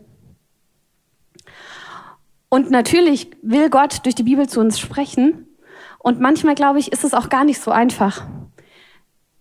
Und 2.49 2.71
natürlich 2.71 3.31
will 3.41 3.69
Gott 3.69 4.05
durch 4.05 4.15
die 4.15 4.23
Bibel 4.23 4.47
zu 4.49 4.59
uns 4.59 4.79
sprechen. 4.79 5.47
Und 5.99 6.19
manchmal, 6.19 6.55
glaube 6.55 6.79
ich, 6.79 6.91
ist 6.91 7.03
es 7.03 7.13
auch 7.13 7.29
gar 7.29 7.43
nicht 7.43 7.61
so 7.61 7.71
einfach 7.71 8.25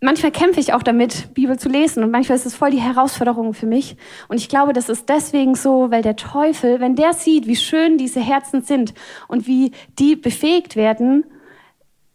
manchmal 0.01 0.33
kämpfe 0.33 0.61
ich 0.61 0.73
auch 0.73 0.83
damit, 0.83 1.35
Bibel 1.35 1.59
zu 1.59 1.69
lesen 1.69 2.03
und 2.03 2.11
manchmal 2.11 2.37
ist 2.37 2.47
es 2.47 2.55
voll 2.55 2.71
die 2.71 2.81
Herausforderung 2.81 3.55
für 3.55 3.67
mich. 3.67 3.97
Und 4.29 4.37
ich 4.37 4.49
glaube, 4.49 4.73
das 4.73 4.89
ist 4.89 5.09
deswegen 5.09 5.55
so, 5.55 5.91
weil 5.91 6.03
der 6.03 6.17
Teufel, 6.17 6.81
wenn 6.81 6.95
der 6.95 7.13
sieht, 7.13 7.47
wie 7.47 7.57
schön 7.57 7.99
diese 7.99 8.21
Herzen 8.21 8.63
sind 8.63 8.95
und 9.27 9.47
wie 9.47 9.73
die 9.99 10.17
befähigt 10.17 10.77
werden, 10.77 11.25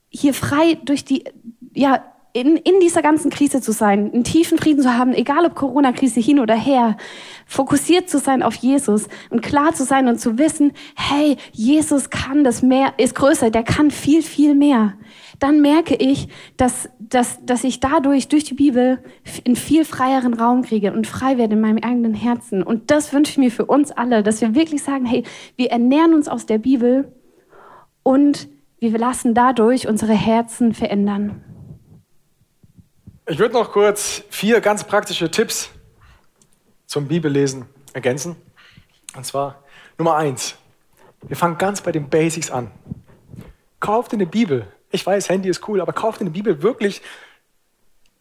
hier 0.10 0.34
frei 0.34 0.78
durch 0.84 1.04
die, 1.04 1.25
ja, 1.74 2.04
in, 2.36 2.58
in 2.58 2.80
dieser 2.80 3.04
ganzen 3.04 3.30
Krise 3.30 3.62
zu 3.62 3.72
sein, 3.72 4.12
einen 4.12 4.24
tiefen 4.24 4.58
Frieden 4.58 4.82
zu 4.82 4.98
haben, 4.98 5.13
egal 5.13 5.46
ob 5.46 5.54
Corona-Krise 5.54 6.20
hin 6.20 6.40
oder 6.40 6.56
her, 6.56 6.98
fokussiert 7.46 8.10
zu 8.10 8.18
sein 8.18 8.42
auf 8.42 8.56
Jesus 8.56 9.08
und 9.30 9.44
klar 9.44 9.75
zu 9.75 9.84
sein 9.84 10.08
und 10.08 10.20
zu 10.20 10.40
wissen, 10.40 10.74
hey, 10.96 11.38
Jesus 11.52 12.10
kann 12.10 12.44
das 12.44 12.63
mehr, 12.63 12.94
ist 12.98 13.13
größer, 13.13 13.52
der 13.52 13.62
kann 13.62 13.92
viel, 13.92 14.24
viel 14.24 14.56
mehr 14.56 14.94
dann 15.44 15.60
merke 15.60 15.96
ich, 15.96 16.30
dass, 16.56 16.90
dass, 17.00 17.46
dass 17.46 17.66
ich 17.66 17.82
dadurch, 17.82 18.30
durch 18.30 18.46
die 18.46 18.54
Bibel, 18.54 19.04
einen 19.46 19.58
viel 19.58 19.84
freieren 19.84 20.34
Raum 20.34 20.62
kriege 20.62 20.94
und 20.94 21.06
frei 21.06 21.38
werde 21.38 21.56
in 21.56 21.62
meinem 21.62 21.84
eigenen 21.84 22.14
Herzen. 22.14 22.64
Und 22.64 22.90
das 22.92 23.12
wünsche 23.12 23.34
ich 23.34 23.38
mir 23.38 23.52
für 23.52 23.66
uns 23.66 23.92
alle, 23.92 24.24
dass 24.24 24.40
wir 24.40 24.56
wirklich 24.56 24.84
sagen, 24.84 25.06
hey, 25.06 25.24
wir 25.58 25.70
ernähren 25.70 26.14
uns 26.14 26.30
aus 26.30 26.46
der 26.46 26.60
Bibel 26.60 27.12
und 28.04 28.48
wir 28.80 28.98
lassen 28.98 29.34
dadurch 29.34 29.86
unsere 29.86 30.14
Herzen 30.14 30.74
verändern. 30.74 31.44
Ich 33.28 33.38
würde 33.38 33.56
noch 33.56 33.74
kurz 33.74 34.24
vier 34.30 34.62
ganz 34.62 34.86
praktische 34.86 35.30
Tipps 35.30 35.72
zum 36.86 37.10
Bibellesen 37.10 37.66
ergänzen. 37.92 38.38
Und 39.14 39.26
zwar 39.26 39.62
Nummer 39.98 40.16
eins. 40.16 40.56
Wir 41.28 41.36
fangen 41.36 41.58
ganz 41.58 41.82
bei 41.82 41.92
den 41.92 42.10
Basics 42.10 42.50
an. 42.50 42.72
Kauft 43.82 44.14
eine 44.14 44.26
Bibel. 44.26 44.68
Ich 44.94 45.04
weiß, 45.04 45.28
Handy 45.30 45.50
ist 45.50 45.68
cool, 45.68 45.82
aber 45.82 45.92
kauft 45.92 46.22
eine 46.22 46.30
Bibel 46.30 46.62
wirklich 46.62 47.02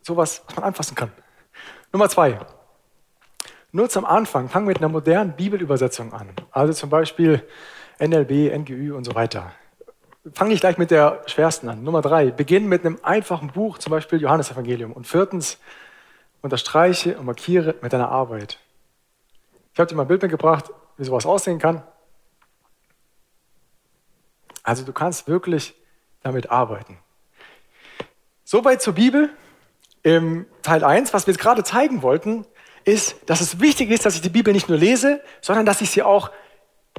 sowas, 0.01 0.43
was 0.47 0.57
man 0.57 0.65
anfassen 0.65 0.95
kann. 0.95 1.13
Nummer 1.93 2.09
zwei. 2.09 2.41
Nutzt 3.73 3.95
am 3.99 4.07
Anfang, 4.07 4.49
fang 4.49 4.65
mit 4.65 4.79
einer 4.79 4.89
modernen 4.89 5.37
Bibelübersetzung 5.37 6.15
an. 6.15 6.31
Also 6.51 6.73
zum 6.73 6.89
Beispiel 6.89 7.47
NLB, 7.99 8.57
NGÜ 8.57 8.95
und 8.97 9.05
so 9.05 9.15
weiter. 9.15 9.53
Fang 10.33 10.49
nicht 10.49 10.61
gleich 10.61 10.79
mit 10.79 10.91
der 10.91 11.23
schwersten 11.27 11.69
an. 11.69 11.85
Nummer 11.85 12.01
drei, 12.01 12.31
beginn 12.31 12.67
mit 12.71 12.87
einem 12.87 12.99
einfachen 13.03 13.53
Buch, 13.53 13.77
zum 13.77 13.91
Beispiel 13.91 14.23
Johannesevangelium. 14.23 14.93
Und 14.93 15.07
viertens, 15.07 15.59
unterstreiche 16.41 17.19
und 17.19 17.27
markiere 17.27 17.75
mit 17.83 17.93
deiner 17.93 18.09
Arbeit. 18.09 18.59
Ich 19.75 19.79
habe 19.79 19.89
dir 19.89 19.95
mal 19.95 20.05
ein 20.05 20.09
Bild 20.09 20.23
mitgebracht, 20.23 20.71
wie 20.97 21.05
sowas 21.05 21.27
aussehen 21.27 21.59
kann. 21.59 21.83
Also 24.63 24.85
du 24.85 24.95
kannst 24.95 25.29
wirklich 25.29 25.75
damit 26.23 26.51
arbeiten. 26.51 26.99
Soweit 28.45 28.83
zur 28.83 28.95
Bibel. 28.95 29.31
Im 30.05 30.47
Teil 30.63 30.83
1, 30.83 31.15
was 31.15 31.27
wir 31.27 31.33
jetzt 31.33 31.41
gerade 31.41 31.63
zeigen 31.63 32.03
wollten, 32.03 32.45
ist, 32.85 33.17
dass 33.27 33.41
es 33.41 33.61
wichtig 33.61 33.91
ist, 33.91 34.05
dass 34.05 34.17
ich 34.17 34.21
die 34.21 34.29
Bibel 34.29 34.53
nicht 34.53 34.69
nur 34.69 34.77
lese, 34.77 35.21
sondern 35.41 35.65
dass 35.65 35.81
ich 35.81 35.91
sie 35.91 36.03
auch 36.03 36.31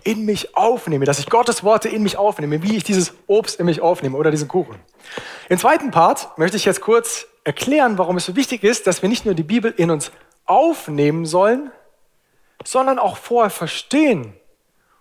in 0.03 0.25
mich 0.25 0.55
aufnehme, 0.55 1.05
dass 1.05 1.19
ich 1.19 1.29
Gottes 1.29 1.63
Worte 1.63 1.89
in 1.89 2.01
mich 2.01 2.17
aufnehme, 2.17 2.63
wie 2.63 2.75
ich 2.75 2.83
dieses 2.83 3.13
Obst 3.27 3.59
in 3.59 3.65
mich 3.65 3.81
aufnehme 3.81 4.17
oder 4.17 4.31
diesen 4.31 4.47
Kuchen. 4.47 4.79
Im 5.49 5.57
zweiten 5.57 5.91
Part 5.91 6.37
möchte 6.37 6.57
ich 6.57 6.65
jetzt 6.65 6.81
kurz 6.81 7.27
erklären, 7.43 7.97
warum 7.97 8.17
es 8.17 8.25
so 8.25 8.35
wichtig 8.35 8.63
ist, 8.63 8.87
dass 8.87 9.01
wir 9.01 9.09
nicht 9.09 9.25
nur 9.25 9.35
die 9.35 9.43
Bibel 9.43 9.73
in 9.75 9.91
uns 9.91 10.11
aufnehmen 10.45 11.25
sollen, 11.25 11.71
sondern 12.63 12.99
auch 12.99 13.17
vorher 13.17 13.49
verstehen 13.49 14.33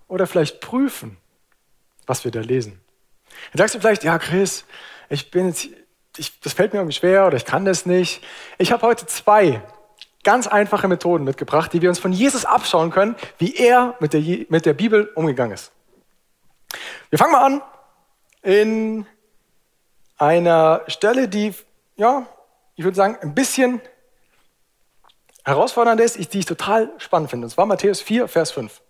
oder 0.09 0.27
vielleicht 0.27 0.61
prüfen, 0.61 1.17
was 2.07 2.25
wir 2.25 2.31
da 2.31 2.41
lesen. 2.41 2.82
Dann 3.53 3.59
sagst 3.59 3.75
du 3.75 3.81
vielleicht, 3.81 4.05
ja, 4.05 4.19
Chris, 4.19 4.65
ich 5.09 5.31
bin 5.31 5.49
jetzt, 5.49 5.69
ich, 6.17 6.41
das 6.41 6.53
fällt 6.53 6.73
mir 6.73 6.81
irgendwie 6.81 6.97
schwer 6.97 7.27
oder 7.27 7.37
ich 7.37 7.45
kann 7.45 7.65
das 7.65 7.87
nicht. 7.87 8.23
Ich 8.59 8.73
habe 8.73 8.87
heute 8.87 9.07
zwei 9.07 9.63
ganz 10.23 10.47
einfache 10.47 10.89
Methoden 10.89 11.25
mitgebracht, 11.25 11.73
die 11.73 11.83
wir 11.83 11.89
uns 11.89 11.99
von 11.99 12.13
Jesus 12.13 12.45
abschauen 12.45 12.91
können, 12.91 13.17
wie 13.39 13.55
er 13.55 13.97
mit 14.01 14.13
der, 14.13 14.21
mit 14.49 14.67
der 14.67 14.75
Bibel 14.75 15.11
umgegangen 15.15 15.55
ist. 15.55 15.73
Wir 17.11 17.19
fangen 17.19 17.33
mal 17.33 17.45
an 17.45 17.63
in 18.43 19.07
einer 20.19 20.83
Stelle, 20.87 21.29
die, 21.29 21.55
ja, 21.97 22.27
ich 22.77 22.85
würde 22.85 22.97
sagen, 22.97 23.19
ein 23.21 23.35
bisschen 23.35 23.81
herausfordernd 25.45 26.01
ist, 26.01 26.33
die 26.33 26.39
ich 26.39 26.47
total 26.47 26.91
spannend 26.99 27.31
finde. 27.31 27.47
Und 27.47 27.51
zwar 27.51 27.67
Matthäus 27.67 28.01
4, 28.01 28.29
Vers 28.29 28.53
5. 28.53 28.81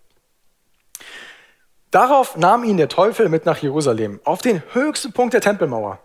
Darauf 1.93 2.37
nahm 2.37 2.63
ihn 2.63 2.77
der 2.77 2.89
Teufel 2.89 3.29
mit 3.29 3.45
nach 3.45 3.59
Jerusalem, 3.59 4.19
auf 4.23 4.41
den 4.41 4.63
höchsten 4.73 5.13
Punkt 5.13 5.35
der 5.35 5.41
Tempelmauer. 5.41 5.99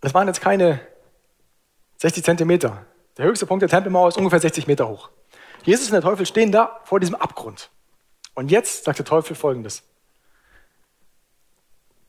Das 0.00 0.14
waren 0.14 0.28
jetzt 0.28 0.40
keine 0.40 0.80
60 1.96 2.22
Zentimeter. 2.22 2.86
Der 3.18 3.24
höchste 3.24 3.46
Punkt 3.46 3.62
der 3.62 3.68
Tempelmauer 3.68 4.10
ist 4.10 4.16
ungefähr 4.16 4.38
60 4.38 4.68
Meter 4.68 4.88
hoch. 4.88 5.10
Jesus 5.64 5.86
und 5.88 5.94
der 5.94 6.02
Teufel 6.02 6.24
stehen 6.24 6.52
da 6.52 6.78
vor 6.84 7.00
diesem 7.00 7.16
Abgrund. 7.16 7.68
Und 8.36 8.52
jetzt 8.52 8.84
sagt 8.84 9.00
der 9.00 9.04
Teufel 9.04 9.34
folgendes. 9.34 9.82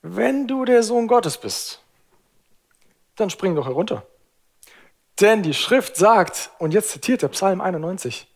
Wenn 0.03 0.47
du 0.47 0.63
der 0.63 0.83
Sohn 0.83 1.07
Gottes 1.07 1.39
bist, 1.39 1.81
dann 3.15 3.31
spring 3.31 3.55
doch 3.55 3.65
herunter. 3.65 4.05
Denn 5.19 5.41
die 5.41 5.55
Schrift 5.55 5.95
sagt, 5.95 6.51
und 6.59 6.75
jetzt 6.75 6.91
zitiert 6.91 7.23
der 7.23 7.29
Psalm 7.29 7.59
91, 7.59 8.27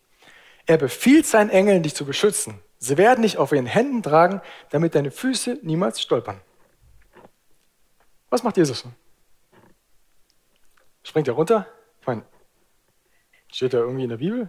er 0.66 0.78
befiehlt 0.78 1.26
seinen 1.26 1.50
Engeln, 1.50 1.84
dich 1.84 1.94
zu 1.94 2.04
beschützen. 2.04 2.60
Sie 2.86 2.96
werden 2.96 3.22
dich 3.22 3.36
auf 3.38 3.52
ihren 3.52 3.66
Händen 3.66 4.02
tragen, 4.02 4.40
damit 4.70 4.94
deine 4.94 5.10
Füße 5.10 5.58
niemals 5.62 6.00
stolpern. 6.00 6.40
Was 8.30 8.42
macht 8.42 8.56
Jesus? 8.56 8.84
Springt 11.02 11.28
er 11.28 11.34
runter? 11.34 11.66
Ich 12.00 12.06
meine, 12.06 12.24
steht 13.52 13.74
da 13.74 13.78
irgendwie 13.78 14.04
in 14.04 14.10
der 14.10 14.18
Bibel? 14.18 14.48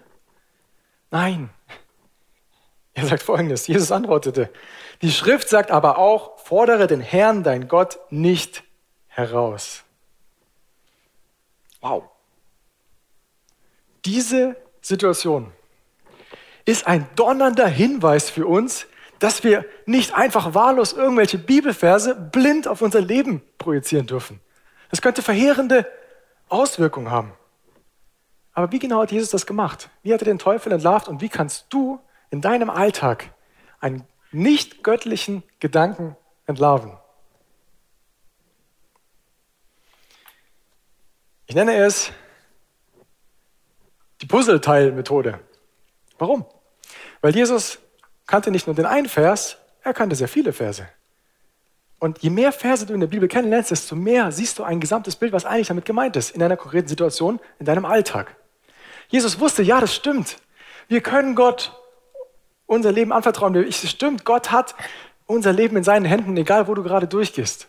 Nein. 1.09 1.49
Er 2.93 3.05
sagt 3.05 3.23
folgendes: 3.23 3.67
Jesus 3.67 3.91
antwortete, 3.91 4.51
die 5.01 5.11
Schrift 5.11 5.49
sagt 5.49 5.71
aber 5.71 5.97
auch, 5.97 6.39
fordere 6.39 6.87
den 6.87 7.01
Herrn, 7.01 7.43
dein 7.43 7.67
Gott, 7.67 7.99
nicht 8.09 8.63
heraus. 9.07 9.83
Wow. 11.81 12.09
Diese 14.05 14.55
Situation 14.81 15.53
ist 16.67 16.85
ein 16.85 17.07
donnernder 17.15 17.65
Hinweis 17.65 18.29
für 18.29 18.45
uns, 18.45 18.87
dass 19.19 19.43
wir 19.45 19.65
nicht 19.85 20.13
einfach 20.13 20.53
wahllos 20.53 20.91
irgendwelche 20.91 21.37
Bibelverse 21.37 22.13
blind 22.13 22.67
auf 22.67 22.81
unser 22.81 22.99
Leben 22.99 23.41
projizieren 23.57 24.05
dürfen. 24.05 24.41
Das 24.91 25.01
könnte 25.01 25.21
verheerende 25.21 25.89
Auswirkungen 26.49 27.09
haben. 27.09 27.31
Aber 28.53 28.71
wie 28.73 28.79
genau 28.79 29.01
hat 29.01 29.13
Jesus 29.13 29.29
das 29.29 29.45
gemacht? 29.45 29.89
Wie 30.03 30.13
hat 30.13 30.21
er 30.21 30.25
den 30.25 30.39
Teufel 30.39 30.73
entlarvt 30.73 31.07
und 31.07 31.21
wie 31.21 31.29
kannst 31.29 31.67
du 31.69 32.01
in 32.31 32.41
deinem 32.41 32.69
Alltag 32.69 33.31
einen 33.79 34.05
nicht 34.31 34.83
göttlichen 34.83 35.43
Gedanken 35.59 36.17
entlarven? 36.47 36.91
Ich 41.45 41.55
nenne 41.55 41.77
es 41.77 42.11
die 44.21 44.25
Puzzleteil-Methode. 44.25 45.39
Warum? 46.17 46.45
Weil 47.21 47.35
Jesus 47.35 47.79
kannte 48.25 48.51
nicht 48.51 48.67
nur 48.67 48.75
den 48.75 48.85
einen 48.85 49.07
Vers, 49.07 49.57
er 49.81 49.93
kannte 49.93 50.15
sehr 50.15 50.27
viele 50.27 50.53
Verse. 50.53 50.87
Und 51.99 52.19
je 52.19 52.29
mehr 52.29 52.51
Verse 52.51 52.85
du 52.85 52.93
in 52.93 52.99
der 52.99 53.07
Bibel 53.07 53.27
kennenlernst, 53.27 53.71
desto 53.71 53.95
mehr 53.95 54.31
siehst 54.31 54.59
du 54.59 54.63
ein 54.63 54.79
gesamtes 54.79 55.15
Bild, 55.15 55.33
was 55.33 55.45
eigentlich 55.45 55.67
damit 55.67 55.85
gemeint 55.85 56.15
ist, 56.15 56.31
in 56.31 56.43
einer 56.43 56.57
konkreten 56.57 56.87
Situation, 56.87 57.39
in 57.59 57.65
deinem 57.65 57.85
Alltag. 57.85 58.35
Jesus 59.09 59.39
wusste, 59.39 59.63
ja, 59.63 59.79
das 59.79 59.95
stimmt. 59.95 60.37
Wir 60.87 61.01
können 61.01 61.35
Gott 61.35 61.73
unser 62.65 62.91
Leben 62.91 63.11
anvertrauen. 63.11 63.55
Es 63.55 63.89
stimmt, 63.89 64.25
Gott 64.25 64.51
hat 64.51 64.75
unser 65.25 65.53
Leben 65.53 65.75
in 65.77 65.83
seinen 65.83 66.05
Händen, 66.05 66.37
egal 66.37 66.67
wo 66.67 66.75
du 66.75 66.83
gerade 66.83 67.07
durchgehst. 67.07 67.67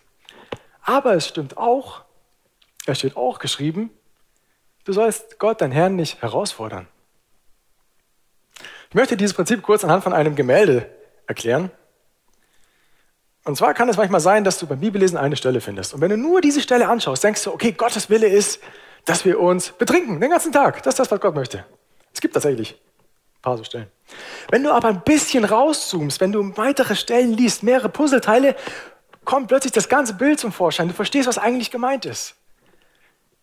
Aber 0.83 1.13
es 1.15 1.27
stimmt 1.27 1.57
auch, 1.57 2.01
da 2.85 2.93
steht 2.93 3.15
auch 3.15 3.39
geschrieben, 3.39 3.91
Du 4.89 4.93
sollst 4.93 5.37
Gott, 5.37 5.61
dein 5.61 5.71
Herrn, 5.71 5.95
nicht 5.95 6.19
herausfordern. 6.23 6.87
Ich 8.89 8.95
möchte 8.95 9.15
dieses 9.15 9.35
Prinzip 9.35 9.61
kurz 9.61 9.83
anhand 9.83 10.03
von 10.03 10.13
einem 10.13 10.35
Gemälde 10.35 10.89
erklären. 11.27 11.69
Und 13.45 13.55
zwar 13.55 13.73
kann 13.75 13.87
es 13.87 13.97
manchmal 13.97 14.19
sein, 14.19 14.43
dass 14.43 14.57
du 14.57 14.65
beim 14.65 14.79
Bibellesen 14.79 15.17
eine 15.17 15.35
Stelle 15.35 15.61
findest. 15.61 15.93
Und 15.93 16.01
wenn 16.01 16.09
du 16.09 16.17
nur 16.17 16.41
diese 16.41 16.59
Stelle 16.59 16.87
anschaust, 16.87 17.23
denkst 17.23 17.43
du, 17.43 17.53
okay, 17.53 17.71
Gottes 17.71 18.09
Wille 18.09 18.27
ist, 18.27 18.59
dass 19.05 19.25
wir 19.25 19.39
uns 19.39 19.71
betrinken, 19.71 20.19
den 20.19 20.31
ganzen 20.31 20.51
Tag. 20.51 20.81
Das 20.83 20.93
ist 20.93 20.99
das, 20.99 21.11
was 21.11 21.19
Gott 21.19 21.35
möchte. 21.35 21.65
Es 22.13 22.19
gibt 22.19 22.33
tatsächlich 22.33 22.73
ein 22.73 23.41
paar 23.43 23.57
so 23.57 23.63
Stellen. 23.63 23.87
Wenn 24.49 24.63
du 24.63 24.71
aber 24.71 24.87
ein 24.87 25.01
bisschen 25.01 25.45
rauszoomst, 25.45 26.19
wenn 26.19 26.31
du 26.31 26.57
weitere 26.57 26.95
Stellen 26.95 27.33
liest, 27.33 27.61
mehrere 27.61 27.89
Puzzleteile, 27.89 28.55
kommt 29.23 29.49
plötzlich 29.49 29.71
das 29.71 29.87
ganze 29.87 30.15
Bild 30.15 30.39
zum 30.39 30.51
Vorschein. 30.51 30.87
Du 30.87 30.95
verstehst, 30.95 31.27
was 31.27 31.37
eigentlich 31.37 31.69
gemeint 31.69 32.05
ist. 32.05 32.35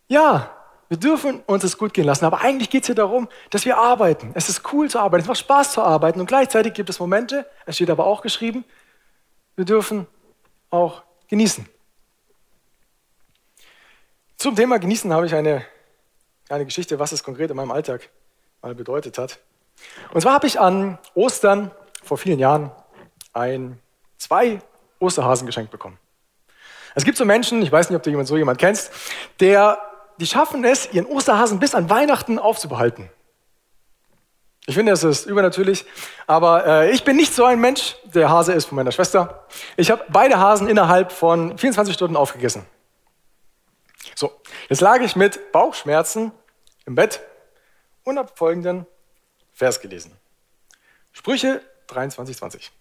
Ja, 0.08 0.55
wir 0.88 0.96
dürfen 0.96 1.40
uns 1.46 1.64
es 1.64 1.78
gut 1.78 1.94
gehen 1.94 2.04
lassen, 2.04 2.24
aber 2.24 2.40
eigentlich 2.40 2.70
geht 2.70 2.82
es 2.82 2.86
hier 2.86 2.94
darum, 2.94 3.28
dass 3.50 3.64
wir 3.64 3.76
arbeiten. 3.76 4.30
Es 4.34 4.48
ist 4.48 4.72
cool 4.72 4.88
zu 4.88 4.98
arbeiten, 4.98 5.22
es 5.22 5.28
macht 5.28 5.38
Spaß 5.38 5.72
zu 5.72 5.82
arbeiten 5.82 6.20
und 6.20 6.26
gleichzeitig 6.26 6.74
gibt 6.74 6.88
es 6.88 7.00
Momente, 7.00 7.46
es 7.64 7.76
steht 7.76 7.90
aber 7.90 8.06
auch 8.06 8.22
geschrieben, 8.22 8.64
wir 9.56 9.64
dürfen 9.64 10.06
auch 10.70 11.02
genießen. 11.28 11.68
Zum 14.36 14.54
Thema 14.54 14.78
Genießen 14.78 15.12
habe 15.12 15.26
ich 15.26 15.34
eine 15.34 15.64
kleine 16.46 16.66
Geschichte, 16.66 16.98
was 16.98 17.12
es 17.12 17.24
konkret 17.24 17.50
in 17.50 17.56
meinem 17.56 17.72
Alltag 17.72 18.10
mal 18.62 18.74
bedeutet 18.74 19.18
hat. 19.18 19.38
Und 20.12 20.20
zwar 20.20 20.34
habe 20.34 20.46
ich 20.46 20.60
an 20.60 20.98
Ostern 21.14 21.70
vor 22.02 22.18
vielen 22.18 22.38
Jahren 22.38 22.70
ein, 23.32 23.80
zwei 24.18 24.60
Osterhasen 24.98 25.46
geschenkt 25.46 25.70
bekommen. 25.70 25.98
Es 26.94 27.04
gibt 27.04 27.18
so 27.18 27.24
Menschen, 27.24 27.60
ich 27.62 27.70
weiß 27.70 27.90
nicht, 27.90 27.96
ob 27.96 28.02
du 28.02 28.10
jemand 28.10 28.28
so 28.28 28.36
jemand 28.36 28.58
kennst, 28.58 28.90
der 29.40 29.78
die 30.18 30.26
schaffen 30.26 30.64
es, 30.64 30.92
ihren 30.92 31.06
Osterhasen 31.06 31.58
bis 31.58 31.74
an 31.74 31.90
Weihnachten 31.90 32.38
aufzubehalten. 32.38 33.10
Ich 34.68 34.74
finde, 34.74 34.90
es 34.90 35.04
ist 35.04 35.26
übernatürlich, 35.26 35.86
aber 36.26 36.66
äh, 36.66 36.90
ich 36.90 37.04
bin 37.04 37.16
nicht 37.16 37.32
so 37.32 37.44
ein 37.44 37.60
Mensch. 37.60 37.96
Der 38.04 38.28
Hase 38.28 38.52
ist 38.52 38.64
von 38.64 38.74
meiner 38.74 38.90
Schwester. 38.90 39.46
Ich 39.76 39.92
habe 39.92 40.04
beide 40.08 40.38
Hasen 40.38 40.66
innerhalb 40.66 41.12
von 41.12 41.56
24 41.56 41.94
Stunden 41.94 42.16
aufgegessen. 42.16 42.66
So, 44.16 44.32
jetzt 44.68 44.80
lag 44.80 45.00
ich 45.02 45.14
mit 45.14 45.52
Bauchschmerzen 45.52 46.32
im 46.84 46.96
Bett 46.96 47.20
und 48.02 48.18
habe 48.18 48.32
folgenden 48.34 48.86
Vers 49.52 49.80
gelesen. 49.80 50.12
Sprüche 51.12 51.62
23, 51.86 52.36
20. 52.36 52.72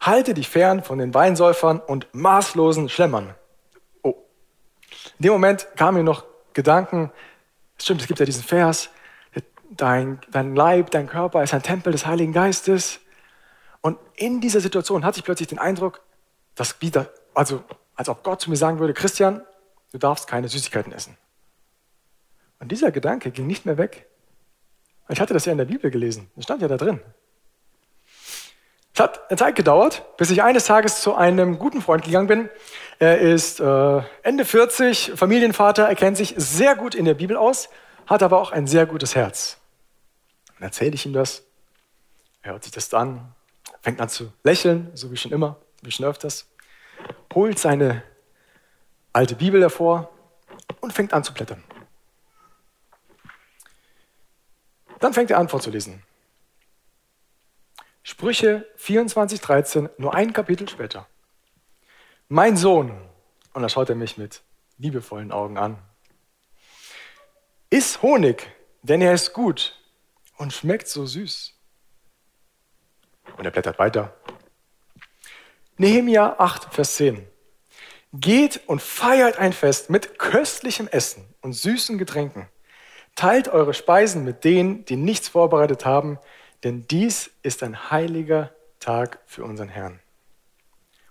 Halte 0.00 0.34
dich 0.34 0.48
fern 0.48 0.82
von 0.82 0.98
den 0.98 1.14
Weinsäufern 1.14 1.78
und 1.78 2.08
maßlosen 2.12 2.88
Schlemmern. 2.88 3.34
Oh. 4.02 4.14
In 5.18 5.24
dem 5.24 5.32
Moment 5.32 5.68
kamen 5.76 5.98
mir 5.98 6.04
noch 6.04 6.24
Gedanken, 6.54 7.12
stimmt, 7.78 8.00
es 8.00 8.06
gibt 8.06 8.20
ja 8.20 8.26
diesen 8.26 8.42
Vers, 8.42 8.90
dein, 9.70 10.20
dein 10.30 10.54
Leib, 10.54 10.90
dein 10.90 11.06
Körper 11.06 11.42
ist 11.42 11.54
ein 11.54 11.62
Tempel 11.62 11.92
des 11.92 12.06
Heiligen 12.06 12.32
Geistes. 12.32 13.00
Und 13.80 13.98
in 14.16 14.40
dieser 14.40 14.60
Situation 14.60 15.04
hatte 15.04 15.18
ich 15.18 15.24
plötzlich 15.24 15.48
den 15.48 15.58
Eindruck, 15.58 16.00
dass 16.54 16.80
wieder, 16.80 17.10
also 17.34 17.62
als 17.94 18.08
ob 18.08 18.22
Gott 18.22 18.40
zu 18.40 18.50
mir 18.50 18.56
sagen 18.56 18.78
würde, 18.78 18.94
Christian, 18.94 19.42
du 19.92 19.98
darfst 19.98 20.26
keine 20.26 20.48
Süßigkeiten 20.48 20.92
essen. 20.92 21.16
Und 22.60 22.70
dieser 22.72 22.90
Gedanke 22.92 23.30
ging 23.30 23.46
nicht 23.46 23.66
mehr 23.66 23.78
weg. 23.78 24.06
Ich 25.08 25.20
hatte 25.20 25.34
das 25.34 25.44
ja 25.44 25.52
in 25.52 25.58
der 25.58 25.66
Bibel 25.66 25.90
gelesen, 25.90 26.30
das 26.34 26.44
stand 26.44 26.62
ja 26.62 26.68
da 26.68 26.76
drin. 26.76 27.00
Es 28.94 29.00
hat 29.00 29.28
eine 29.28 29.36
Zeit 29.36 29.56
gedauert, 29.56 30.04
bis 30.18 30.30
ich 30.30 30.44
eines 30.44 30.66
Tages 30.66 31.00
zu 31.00 31.16
einem 31.16 31.58
guten 31.58 31.82
Freund 31.82 32.04
gegangen 32.04 32.28
bin. 32.28 32.48
Er 33.00 33.18
ist 33.18 33.58
äh, 33.58 34.02
Ende 34.22 34.44
40, 34.44 35.14
Familienvater, 35.16 35.88
er 35.88 35.96
kennt 35.96 36.16
sich 36.16 36.32
sehr 36.36 36.76
gut 36.76 36.94
in 36.94 37.04
der 37.04 37.14
Bibel 37.14 37.36
aus, 37.36 37.68
hat 38.06 38.22
aber 38.22 38.40
auch 38.40 38.52
ein 38.52 38.68
sehr 38.68 38.86
gutes 38.86 39.16
Herz. 39.16 39.58
Dann 40.54 40.68
erzähle 40.68 40.94
ich 40.94 41.04
ihm 41.06 41.12
das. 41.12 41.42
Er 42.42 42.52
hört 42.52 42.62
sich 42.62 42.72
das 42.72 42.94
an, 42.94 43.32
fängt 43.82 44.00
an 44.00 44.08
zu 44.08 44.32
lächeln, 44.44 44.92
so 44.94 45.10
wie 45.10 45.16
schon 45.16 45.32
immer, 45.32 45.56
wie 45.82 45.90
schon 45.90 46.06
öfters, 46.06 46.46
holt 47.34 47.58
seine 47.58 48.04
alte 49.12 49.34
Bibel 49.34 49.60
hervor 49.60 50.08
und 50.80 50.92
fängt 50.92 51.12
an 51.12 51.24
zu 51.24 51.34
blättern. 51.34 51.64
Dann 55.00 55.12
fängt 55.12 55.32
er 55.32 55.38
an 55.38 55.48
vorzulesen. 55.48 56.00
Sprüche 58.24 58.64
24, 58.76 59.38
13, 59.42 59.90
nur 59.98 60.14
ein 60.14 60.32
Kapitel 60.32 60.66
später. 60.66 61.06
Mein 62.28 62.56
Sohn, 62.56 62.98
und 63.52 63.60
da 63.60 63.68
schaut 63.68 63.90
er 63.90 63.96
mich 63.96 64.16
mit 64.16 64.40
liebevollen 64.78 65.30
Augen 65.30 65.58
an, 65.58 65.76
iss 67.68 68.00
Honig, 68.00 68.50
denn 68.80 69.02
er 69.02 69.12
ist 69.12 69.34
gut 69.34 69.78
und 70.38 70.54
schmeckt 70.54 70.88
so 70.88 71.04
süß. 71.04 71.52
Und 73.36 73.44
er 73.44 73.50
blättert 73.50 73.78
weiter. 73.78 74.16
Nehemia 75.76 76.36
8, 76.38 76.72
Vers 76.72 76.94
10. 76.94 77.28
Geht 78.14 78.66
und 78.66 78.80
feiert 78.80 79.38
ein 79.38 79.52
Fest 79.52 79.90
mit 79.90 80.18
köstlichem 80.18 80.88
Essen 80.88 81.26
und 81.42 81.52
süßen 81.52 81.98
Getränken. 81.98 82.48
Teilt 83.16 83.48
eure 83.48 83.74
Speisen 83.74 84.24
mit 84.24 84.44
denen, 84.44 84.86
die 84.86 84.96
nichts 84.96 85.28
vorbereitet 85.28 85.84
haben, 85.84 86.18
denn 86.64 86.86
dies 86.88 87.30
ist 87.42 87.62
ein 87.62 87.90
heiliger 87.90 88.50
Tag 88.80 89.18
für 89.26 89.44
unseren 89.44 89.68
Herrn. 89.68 90.00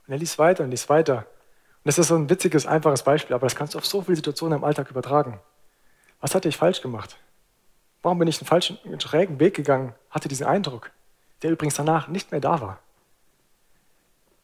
Und 0.05 0.13
er 0.13 0.17
liest 0.17 0.37
weiter 0.37 0.63
und 0.63 0.71
liest 0.71 0.89
weiter. 0.89 1.17
Und 1.17 1.85
das 1.85 1.97
ist 1.97 2.07
so 2.07 2.15
ein 2.15 2.29
witziges, 2.29 2.65
einfaches 2.65 3.03
Beispiel, 3.03 3.35
aber 3.35 3.45
das 3.45 3.55
kannst 3.55 3.73
du 3.73 3.77
auf 3.77 3.85
so 3.85 4.01
viele 4.01 4.15
Situationen 4.15 4.57
im 4.57 4.63
Alltag 4.63 4.89
übertragen. 4.89 5.39
Was 6.19 6.35
hatte 6.35 6.49
ich 6.49 6.57
falsch 6.57 6.81
gemacht? 6.81 7.17
Warum 8.01 8.19
bin 8.19 8.27
ich 8.27 8.39
einen 8.39 8.47
falschen, 8.47 8.77
einen 8.83 8.99
schrägen 8.99 9.39
Weg 9.39 9.53
gegangen? 9.53 9.93
Hatte 10.09 10.27
diesen 10.27 10.45
Eindruck, 10.45 10.91
der 11.41 11.51
übrigens 11.51 11.75
danach 11.75 12.07
nicht 12.07 12.31
mehr 12.31 12.41
da 12.41 12.59
war. 12.59 12.79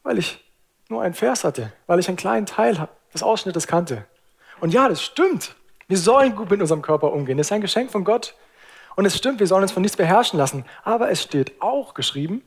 Weil 0.02 0.18
ich 0.18 0.42
nur 0.88 1.02
einen 1.02 1.14
Vers 1.14 1.44
hatte, 1.44 1.72
weil 1.86 1.98
ich 1.98 2.08
einen 2.08 2.16
kleinen 2.16 2.46
Teil 2.46 2.88
des 3.12 3.22
Ausschnittes 3.22 3.66
kannte. 3.66 4.06
Und 4.60 4.72
ja, 4.72 4.88
das 4.88 5.02
stimmt. 5.02 5.56
Wir 5.88 5.98
sollen 5.98 6.36
gut 6.36 6.50
mit 6.50 6.60
unserem 6.60 6.82
Körper 6.82 7.12
umgehen. 7.12 7.36
Das 7.36 7.48
ist 7.48 7.52
ein 7.52 7.60
Geschenk 7.60 7.90
von 7.90 8.04
Gott. 8.04 8.34
Und 8.96 9.06
es 9.06 9.16
stimmt, 9.16 9.40
wir 9.40 9.46
sollen 9.46 9.62
uns 9.62 9.72
von 9.72 9.82
nichts 9.82 9.96
beherrschen 9.96 10.38
lassen. 10.38 10.64
Aber 10.82 11.10
es 11.10 11.22
steht 11.22 11.60
auch 11.60 11.94
geschrieben, 11.94 12.42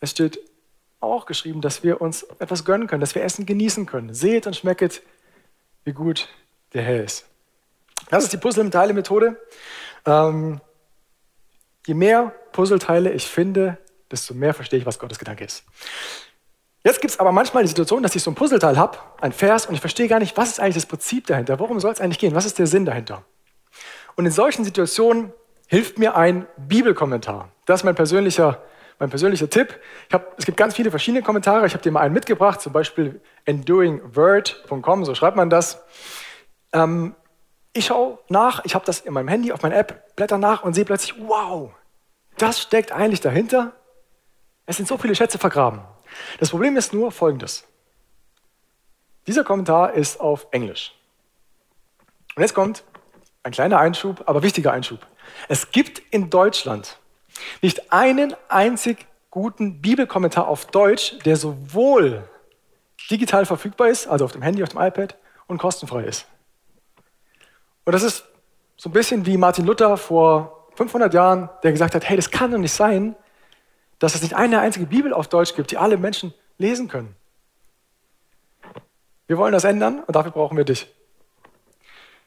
es 0.00 0.10
steht 0.10 0.38
auch 1.00 1.26
geschrieben, 1.26 1.60
dass 1.60 1.82
wir 1.82 2.00
uns 2.00 2.22
etwas 2.38 2.64
gönnen 2.64 2.86
können, 2.86 3.00
dass 3.00 3.14
wir 3.14 3.22
Essen 3.22 3.46
genießen 3.46 3.86
können. 3.86 4.14
Seht 4.14 4.46
und 4.46 4.56
schmecket, 4.56 5.02
wie 5.84 5.92
gut 5.92 6.28
der 6.72 6.82
Herr 6.82 7.04
ist. 7.04 7.26
Das 8.10 8.24
ist 8.24 8.32
die 8.32 8.36
Puzzleteile-Methode. 8.36 9.40
Ähm, 10.06 10.60
je 11.86 11.94
mehr 11.94 12.34
Puzzleteile 12.52 13.12
ich 13.12 13.26
finde, 13.26 13.78
desto 14.10 14.34
mehr 14.34 14.54
verstehe 14.54 14.78
ich, 14.78 14.86
was 14.86 14.98
Gottes 14.98 15.18
Gedanke 15.18 15.44
ist. 15.44 15.64
Jetzt 16.82 17.00
gibt 17.00 17.12
es 17.12 17.18
aber 17.18 17.32
manchmal 17.32 17.62
die 17.62 17.68
Situation, 17.68 18.02
dass 18.02 18.14
ich 18.14 18.22
so 18.22 18.30
ein 18.30 18.34
Puzzleteil 18.34 18.76
habe, 18.76 18.98
ein 19.20 19.32
Vers, 19.32 19.66
und 19.66 19.74
ich 19.74 19.80
verstehe 19.80 20.06
gar 20.06 20.18
nicht, 20.18 20.36
was 20.36 20.50
ist 20.50 20.60
eigentlich 20.60 20.74
das 20.74 20.86
Prinzip 20.86 21.26
dahinter? 21.26 21.58
Worum 21.58 21.80
soll 21.80 21.92
es 21.92 22.00
eigentlich 22.00 22.18
gehen? 22.18 22.34
Was 22.34 22.44
ist 22.44 22.58
der 22.58 22.66
Sinn 22.66 22.84
dahinter? 22.84 23.24
Und 24.16 24.26
in 24.26 24.32
solchen 24.32 24.64
Situationen 24.64 25.32
hilft 25.66 25.98
mir 25.98 26.16
ein 26.16 26.46
Bibelkommentar. 26.56 27.48
Das 27.66 27.80
ist 27.80 27.84
mein 27.84 27.94
persönlicher, 27.94 28.62
mein 28.98 29.10
persönlicher 29.10 29.50
Tipp. 29.50 29.80
Hab, 30.12 30.38
es 30.38 30.46
gibt 30.46 30.56
ganz 30.56 30.74
viele 30.74 30.90
verschiedene 30.90 31.22
Kommentare. 31.22 31.66
Ich 31.66 31.72
habe 31.72 31.82
dir 31.82 31.90
mal 31.90 32.00
einen 32.00 32.14
mitgebracht, 32.14 32.60
zum 32.60 32.72
Beispiel 32.72 33.20
enduringword.com, 33.44 35.04
so 35.04 35.14
schreibt 35.14 35.36
man 35.36 35.50
das. 35.50 35.82
Ähm, 36.72 37.14
ich 37.72 37.86
schaue 37.86 38.18
nach, 38.28 38.64
ich 38.64 38.74
habe 38.74 38.84
das 38.84 39.00
in 39.00 39.12
meinem 39.12 39.28
Handy, 39.28 39.52
auf 39.52 39.62
meiner 39.62 39.76
App, 39.76 40.14
blätter 40.14 40.38
nach 40.38 40.62
und 40.62 40.74
sehe 40.74 40.84
plötzlich, 40.84 41.14
wow, 41.26 41.72
das 42.36 42.60
steckt 42.60 42.92
eigentlich 42.92 43.20
dahinter. 43.20 43.72
Es 44.66 44.76
sind 44.76 44.88
so 44.88 44.96
viele 44.96 45.14
Schätze 45.14 45.38
vergraben. 45.38 45.80
Das 46.38 46.50
Problem 46.50 46.76
ist 46.76 46.92
nur 46.92 47.10
folgendes. 47.10 47.64
Dieser 49.26 49.42
Kommentar 49.42 49.94
ist 49.94 50.20
auf 50.20 50.46
Englisch. 50.52 50.94
Und 52.36 52.42
jetzt 52.42 52.54
kommt 52.54 52.84
ein 53.44 53.52
kleiner 53.52 53.78
Einschub, 53.78 54.24
aber 54.26 54.42
wichtiger 54.42 54.72
Einschub. 54.72 55.06
Es 55.48 55.70
gibt 55.70 56.02
in 56.10 56.30
Deutschland 56.30 56.98
nicht 57.62 57.92
einen 57.92 58.34
einzig 58.48 59.06
guten 59.30 59.80
Bibelkommentar 59.80 60.48
auf 60.48 60.66
Deutsch, 60.66 61.18
der 61.24 61.36
sowohl 61.36 62.28
digital 63.10 63.44
verfügbar 63.44 63.88
ist, 63.88 64.06
also 64.06 64.24
auf 64.24 64.32
dem 64.32 64.42
Handy, 64.42 64.62
auf 64.62 64.70
dem 64.70 64.80
iPad, 64.80 65.16
und 65.46 65.58
kostenfrei 65.58 66.04
ist. 66.04 66.26
Und 67.84 67.92
das 67.92 68.02
ist 68.02 68.24
so 68.76 68.88
ein 68.88 68.92
bisschen 68.92 69.26
wie 69.26 69.36
Martin 69.36 69.66
Luther 69.66 69.96
vor 69.98 70.68
500 70.76 71.12
Jahren, 71.12 71.50
der 71.62 71.72
gesagt 71.72 71.94
hat, 71.94 72.08
hey, 72.08 72.16
das 72.16 72.30
kann 72.30 72.50
doch 72.50 72.58
nicht 72.58 72.72
sein, 72.72 73.14
dass 73.98 74.14
es 74.14 74.22
nicht 74.22 74.34
eine 74.34 74.60
einzige 74.60 74.86
Bibel 74.86 75.12
auf 75.12 75.28
Deutsch 75.28 75.54
gibt, 75.54 75.70
die 75.70 75.76
alle 75.76 75.98
Menschen 75.98 76.32
lesen 76.56 76.88
können. 76.88 77.14
Wir 79.26 79.36
wollen 79.36 79.52
das 79.52 79.64
ändern 79.64 80.02
und 80.06 80.16
dafür 80.16 80.32
brauchen 80.32 80.56
wir 80.56 80.64
dich. 80.64 80.93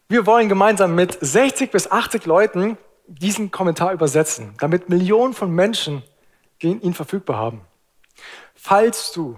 Wir 0.09 0.25
wollen 0.25 0.47
gemeinsam 0.47 0.95
mit 0.95 1.17
60 1.19 1.69
bis 1.69 1.91
80 1.91 2.25
Leuten 2.25 2.77
diesen 3.07 3.51
Kommentar 3.51 3.91
übersetzen, 3.91 4.53
damit 4.57 4.87
Millionen 4.87 5.33
von 5.33 5.51
Menschen 5.51 6.01
ihn 6.61 6.93
verfügbar 6.93 7.35
haben. 7.35 7.59
Falls 8.55 9.11
du 9.11 9.37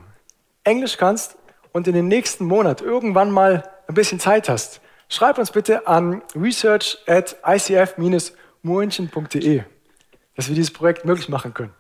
Englisch 0.64 0.98
kannst 0.98 1.40
und 1.72 1.88
in 1.88 1.96
den 1.96 2.08
nächsten 2.08 2.46
Monat 2.46 2.82
irgendwann 2.82 3.32
mal 3.32 3.68
ein 3.88 3.96
bisschen 3.96 4.20
Zeit 4.20 4.48
hast, 4.48 4.80
schreib 5.08 5.40
uns 5.40 5.50
bitte 5.50 5.88
an 5.88 6.22
research 6.36 7.00
at 7.08 7.38
icf-murchen.de, 7.44 9.64
dass 10.36 10.50
wir 10.50 10.56
dieses 10.56 10.72
Projekt 10.72 11.04
möglich 11.04 11.30
machen 11.30 11.56
können. 11.56 11.74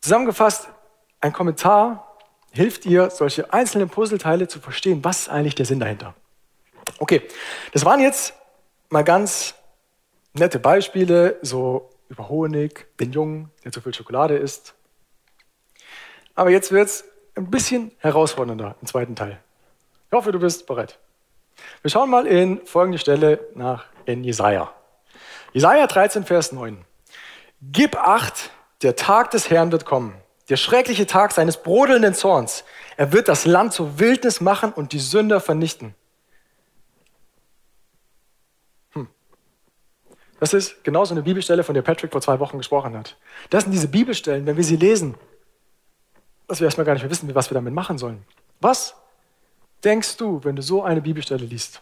Zusammengefasst, 0.00 0.68
ein 1.20 1.32
Kommentar 1.32 2.18
hilft 2.50 2.86
dir, 2.86 3.10
solche 3.10 3.52
einzelnen 3.52 3.88
Puzzleteile 3.88 4.48
zu 4.48 4.58
verstehen. 4.58 5.04
Was 5.04 5.20
ist 5.20 5.28
eigentlich 5.28 5.54
der 5.54 5.66
Sinn 5.66 5.78
dahinter? 5.78 6.16
Okay, 6.98 7.22
das 7.72 7.84
waren 7.84 8.00
jetzt 8.00 8.34
mal 8.88 9.04
ganz 9.04 9.54
nette 10.34 10.58
Beispiele, 10.58 11.38
so 11.42 11.90
über 12.08 12.28
Honig, 12.28 12.86
den 12.98 13.12
Jungen, 13.12 13.50
der 13.64 13.72
zu 13.72 13.80
viel 13.80 13.94
Schokolade 13.94 14.36
isst. 14.36 14.74
Aber 16.34 16.50
jetzt 16.50 16.72
wird 16.72 16.88
es 16.88 17.04
ein 17.36 17.50
bisschen 17.50 17.92
herausfordernder 17.98 18.76
im 18.80 18.86
zweiten 18.86 19.16
Teil. 19.16 19.40
Ich 20.08 20.12
hoffe, 20.12 20.32
du 20.32 20.38
bist 20.38 20.66
bereit. 20.66 20.98
Wir 21.82 21.90
schauen 21.90 22.10
mal 22.10 22.26
in 22.26 22.64
folgende 22.66 22.98
Stelle 22.98 23.40
nach 23.54 23.86
in 24.06 24.24
Jesaja. 24.24 24.72
Jesaja 25.52 25.86
13, 25.86 26.24
Vers 26.24 26.52
9. 26.52 26.84
Gib 27.62 27.96
acht, 27.96 28.50
der 28.82 28.96
Tag 28.96 29.30
des 29.30 29.50
Herrn 29.50 29.72
wird 29.72 29.84
kommen, 29.84 30.14
der 30.48 30.56
schreckliche 30.56 31.06
Tag 31.06 31.32
seines 31.32 31.56
brodelnden 31.56 32.14
Zorns. 32.14 32.64
Er 32.96 33.12
wird 33.12 33.28
das 33.28 33.46
Land 33.46 33.72
zur 33.72 33.98
Wildnis 33.98 34.40
machen 34.40 34.72
und 34.72 34.92
die 34.92 34.98
Sünder 34.98 35.40
vernichten. 35.40 35.94
Das 40.44 40.52
ist 40.52 40.84
genauso 40.84 41.14
eine 41.14 41.22
Bibelstelle, 41.22 41.64
von 41.64 41.74
der 41.74 41.80
Patrick 41.80 42.12
vor 42.12 42.20
zwei 42.20 42.38
Wochen 42.38 42.58
gesprochen 42.58 42.94
hat. 42.98 43.16
Das 43.48 43.64
sind 43.64 43.72
diese 43.72 43.88
Bibelstellen, 43.88 44.44
wenn 44.44 44.58
wir 44.58 44.62
sie 44.62 44.76
lesen, 44.76 45.14
dass 46.46 46.60
wir 46.60 46.66
erstmal 46.66 46.84
gar 46.84 46.92
nicht 46.92 47.00
mehr 47.00 47.10
wissen, 47.10 47.34
was 47.34 47.48
wir 47.48 47.54
damit 47.54 47.72
machen 47.72 47.96
sollen. 47.96 48.26
Was 48.60 48.94
denkst 49.82 50.18
du, 50.18 50.44
wenn 50.44 50.54
du 50.54 50.60
so 50.60 50.82
eine 50.82 51.00
Bibelstelle 51.00 51.46
liest? 51.46 51.80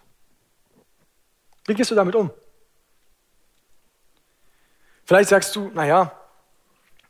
Wie 1.67 1.75
gehst 1.75 1.91
du 1.91 1.97
damit 1.97 2.15
um? 2.15 2.31
Vielleicht 5.07 5.31
sagst 5.31 5.57
du, 5.57 5.73
naja, 5.75 6.13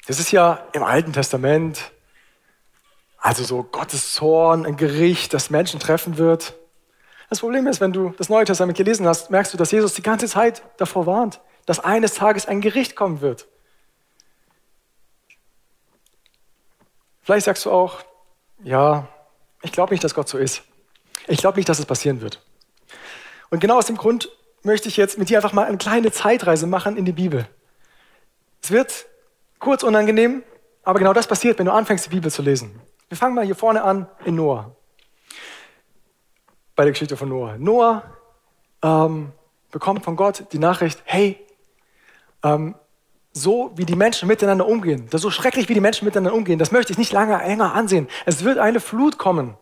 das 0.06 0.20
ist 0.20 0.32
ja 0.32 0.66
im 0.72 0.82
Alten 0.82 1.12
Testament, 1.12 1.92
Also 3.18 3.44
so 3.44 3.62
Gottes 3.62 4.14
Zorn, 4.14 4.64
ein 4.64 4.78
Gericht, 4.78 5.34
das 5.34 5.50
Menschen 5.50 5.80
treffen 5.80 6.16
wird. 6.16 6.54
Das 7.32 7.40
Problem 7.40 7.66
ist, 7.66 7.80
wenn 7.80 7.94
du 7.94 8.10
das 8.18 8.28
Neue 8.28 8.44
Testament 8.44 8.76
gelesen 8.76 9.06
hast, 9.06 9.30
merkst 9.30 9.54
du, 9.54 9.56
dass 9.56 9.70
Jesus 9.70 9.94
die 9.94 10.02
ganze 10.02 10.28
Zeit 10.28 10.62
davor 10.76 11.06
warnt, 11.06 11.40
dass 11.64 11.80
eines 11.80 12.12
Tages 12.12 12.44
ein 12.44 12.60
Gericht 12.60 12.94
kommen 12.94 13.22
wird. 13.22 13.48
Vielleicht 17.22 17.46
sagst 17.46 17.64
du 17.64 17.70
auch, 17.70 18.02
ja, 18.62 19.08
ich 19.62 19.72
glaube 19.72 19.94
nicht, 19.94 20.04
dass 20.04 20.14
Gott 20.14 20.28
so 20.28 20.36
ist. 20.36 20.62
Ich 21.26 21.38
glaube 21.38 21.56
nicht, 21.56 21.70
dass 21.70 21.78
es 21.78 21.86
passieren 21.86 22.20
wird. 22.20 22.42
Und 23.48 23.60
genau 23.60 23.78
aus 23.78 23.86
dem 23.86 23.96
Grund 23.96 24.28
möchte 24.62 24.90
ich 24.90 24.98
jetzt 24.98 25.16
mit 25.16 25.30
dir 25.30 25.38
einfach 25.38 25.54
mal 25.54 25.64
eine 25.64 25.78
kleine 25.78 26.12
Zeitreise 26.12 26.66
machen 26.66 26.98
in 26.98 27.06
die 27.06 27.12
Bibel. 27.12 27.48
Es 28.62 28.70
wird 28.70 29.06
kurz 29.58 29.84
unangenehm, 29.84 30.42
aber 30.82 30.98
genau 30.98 31.14
das 31.14 31.26
passiert, 31.26 31.58
wenn 31.58 31.64
du 31.64 31.72
anfängst, 31.72 32.04
die 32.04 32.10
Bibel 32.10 32.30
zu 32.30 32.42
lesen. 32.42 32.78
Wir 33.08 33.16
fangen 33.16 33.34
mal 33.34 33.46
hier 33.46 33.56
vorne 33.56 33.82
an 33.84 34.06
in 34.26 34.34
Noah. 34.34 34.76
Bei 36.82 36.86
der 36.86 36.94
Geschichte 36.94 37.16
von 37.16 37.28
Noah. 37.28 37.58
Noah 37.58 38.02
ähm, 38.82 39.30
bekommt 39.70 40.02
von 40.02 40.16
Gott 40.16 40.46
die 40.52 40.58
Nachricht, 40.58 41.00
hey, 41.04 41.38
ähm, 42.42 42.74
so 43.32 43.70
wie 43.76 43.84
die 43.84 43.94
Menschen 43.94 44.26
miteinander 44.26 44.66
umgehen, 44.66 45.08
so 45.12 45.30
schrecklich 45.30 45.68
wie 45.68 45.74
die 45.74 45.80
Menschen 45.80 46.06
miteinander 46.06 46.34
umgehen, 46.34 46.58
das 46.58 46.72
möchte 46.72 46.90
ich 46.90 46.98
nicht 46.98 47.12
lange 47.12 47.36
länger 47.36 47.72
ansehen. 47.74 48.08
Es 48.26 48.42
wird 48.42 48.58
eine 48.58 48.80
Flut 48.80 49.16
kommen, 49.16 49.56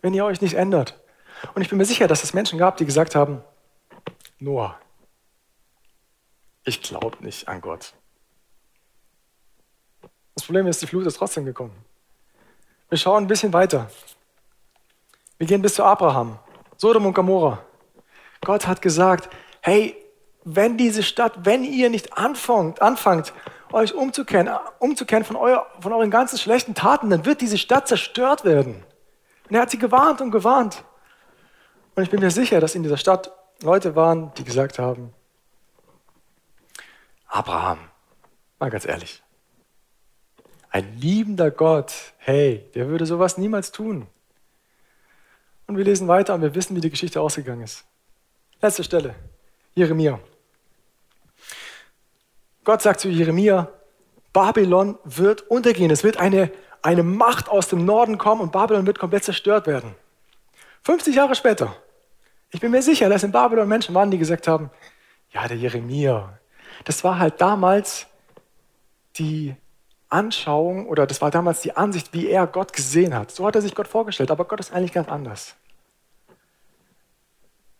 wenn 0.00 0.14
ihr 0.14 0.24
euch 0.24 0.40
nicht 0.40 0.54
ändert. 0.54 0.98
Und 1.54 1.60
ich 1.60 1.68
bin 1.68 1.76
mir 1.76 1.84
sicher, 1.84 2.08
dass 2.08 2.24
es 2.24 2.32
Menschen 2.32 2.58
gab, 2.58 2.78
die 2.78 2.86
gesagt 2.86 3.14
haben, 3.14 3.42
Noah, 4.38 4.78
ich 6.64 6.80
glaube 6.80 7.18
nicht 7.20 7.48
an 7.48 7.60
Gott. 7.60 7.92
Das 10.34 10.46
Problem 10.46 10.66
ist, 10.68 10.80
die 10.80 10.86
Flut 10.86 11.04
ist 11.04 11.18
trotzdem 11.18 11.44
gekommen. 11.44 11.76
Wir 12.88 12.96
schauen 12.96 13.24
ein 13.24 13.28
bisschen 13.28 13.52
weiter. 13.52 13.90
Wir 15.36 15.46
gehen 15.46 15.60
bis 15.60 15.74
zu 15.74 15.84
Abraham, 15.84 16.38
Sodom 16.76 17.06
und 17.06 17.14
Gomorra. 17.14 17.64
Gott 18.44 18.66
hat 18.66 18.82
gesagt, 18.82 19.28
hey, 19.60 19.96
wenn 20.44 20.76
diese 20.76 21.02
Stadt, 21.02 21.44
wenn 21.44 21.64
ihr 21.64 21.90
nicht 21.90 22.16
anfangt, 22.16 22.80
anfangt 22.80 23.32
euch 23.72 23.94
umzukehren, 23.94 24.48
umzukehren 24.78 25.24
von, 25.24 25.36
euer, 25.36 25.66
von 25.80 25.92
euren 25.92 26.10
ganzen 26.10 26.38
schlechten 26.38 26.74
Taten, 26.74 27.10
dann 27.10 27.24
wird 27.24 27.40
diese 27.40 27.58
Stadt 27.58 27.88
zerstört 27.88 28.44
werden. 28.44 28.84
Und 29.48 29.56
er 29.56 29.62
hat 29.62 29.70
sie 29.70 29.78
gewarnt 29.78 30.20
und 30.20 30.30
gewarnt. 30.30 30.84
Und 31.94 32.02
ich 32.02 32.10
bin 32.10 32.20
mir 32.20 32.30
sicher, 32.30 32.60
dass 32.60 32.74
in 32.74 32.82
dieser 32.82 32.96
Stadt 32.96 33.32
Leute 33.62 33.96
waren, 33.96 34.32
die 34.34 34.44
gesagt 34.44 34.78
haben, 34.78 35.12
Abraham, 37.26 37.78
mal 38.58 38.70
ganz 38.70 38.86
ehrlich, 38.86 39.22
ein 40.70 40.98
liebender 40.98 41.50
Gott, 41.50 41.92
hey, 42.18 42.70
der 42.74 42.88
würde 42.88 43.06
sowas 43.06 43.38
niemals 43.38 43.72
tun. 43.72 44.06
Und 45.66 45.76
wir 45.76 45.84
lesen 45.84 46.08
weiter 46.08 46.34
und 46.34 46.42
wir 46.42 46.54
wissen, 46.54 46.76
wie 46.76 46.80
die 46.80 46.90
Geschichte 46.90 47.20
ausgegangen 47.20 47.62
ist. 47.62 47.84
Letzte 48.60 48.84
Stelle, 48.84 49.14
Jeremia. 49.74 50.20
Gott 52.64 52.82
sagt 52.82 53.00
zu 53.00 53.08
Jeremia, 53.08 53.68
Babylon 54.32 54.98
wird 55.04 55.42
untergehen. 55.42 55.90
Es 55.90 56.04
wird 56.04 56.18
eine, 56.18 56.50
eine 56.82 57.02
Macht 57.02 57.48
aus 57.48 57.68
dem 57.68 57.84
Norden 57.84 58.18
kommen 58.18 58.40
und 58.40 58.52
Babylon 58.52 58.86
wird 58.86 58.98
komplett 58.98 59.24
zerstört 59.24 59.66
werden. 59.66 59.94
50 60.82 61.14
Jahre 61.16 61.34
später. 61.34 61.76
Ich 62.50 62.60
bin 62.60 62.70
mir 62.70 62.82
sicher, 62.82 63.08
dass 63.08 63.22
in 63.22 63.32
Babylon 63.32 63.68
Menschen 63.68 63.94
waren, 63.94 64.10
die 64.10 64.18
gesagt 64.18 64.46
haben, 64.46 64.70
ja, 65.30 65.46
der 65.48 65.56
Jeremia, 65.56 66.38
das 66.84 67.02
war 67.02 67.18
halt 67.18 67.40
damals 67.40 68.06
die 69.16 69.54
Anschauung 70.08 70.88
oder 70.88 71.06
das 71.06 71.20
war 71.20 71.30
damals 71.30 71.62
die 71.62 71.76
Ansicht, 71.76 72.12
wie 72.12 72.28
er 72.28 72.46
Gott 72.46 72.72
gesehen 72.72 73.14
hat. 73.14 73.30
So 73.30 73.46
hat 73.46 73.54
er 73.54 73.62
sich 73.62 73.74
Gott 73.74 73.88
vorgestellt, 73.88 74.30
aber 74.30 74.44
Gott 74.44 74.60
ist 74.60 74.72
eigentlich 74.72 74.92
ganz 74.92 75.08
anders. 75.08 75.56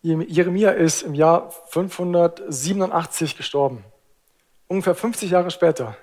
Jeremia 0.03 0.71
ist 0.71 1.03
im 1.03 1.15
Jahr 1.15 1.51
587 1.69 3.37
gestorben. 3.37 3.85
Ungefähr 4.69 4.95
50 4.95 5.31
Jahre 5.31 5.51
später, 5.51 5.97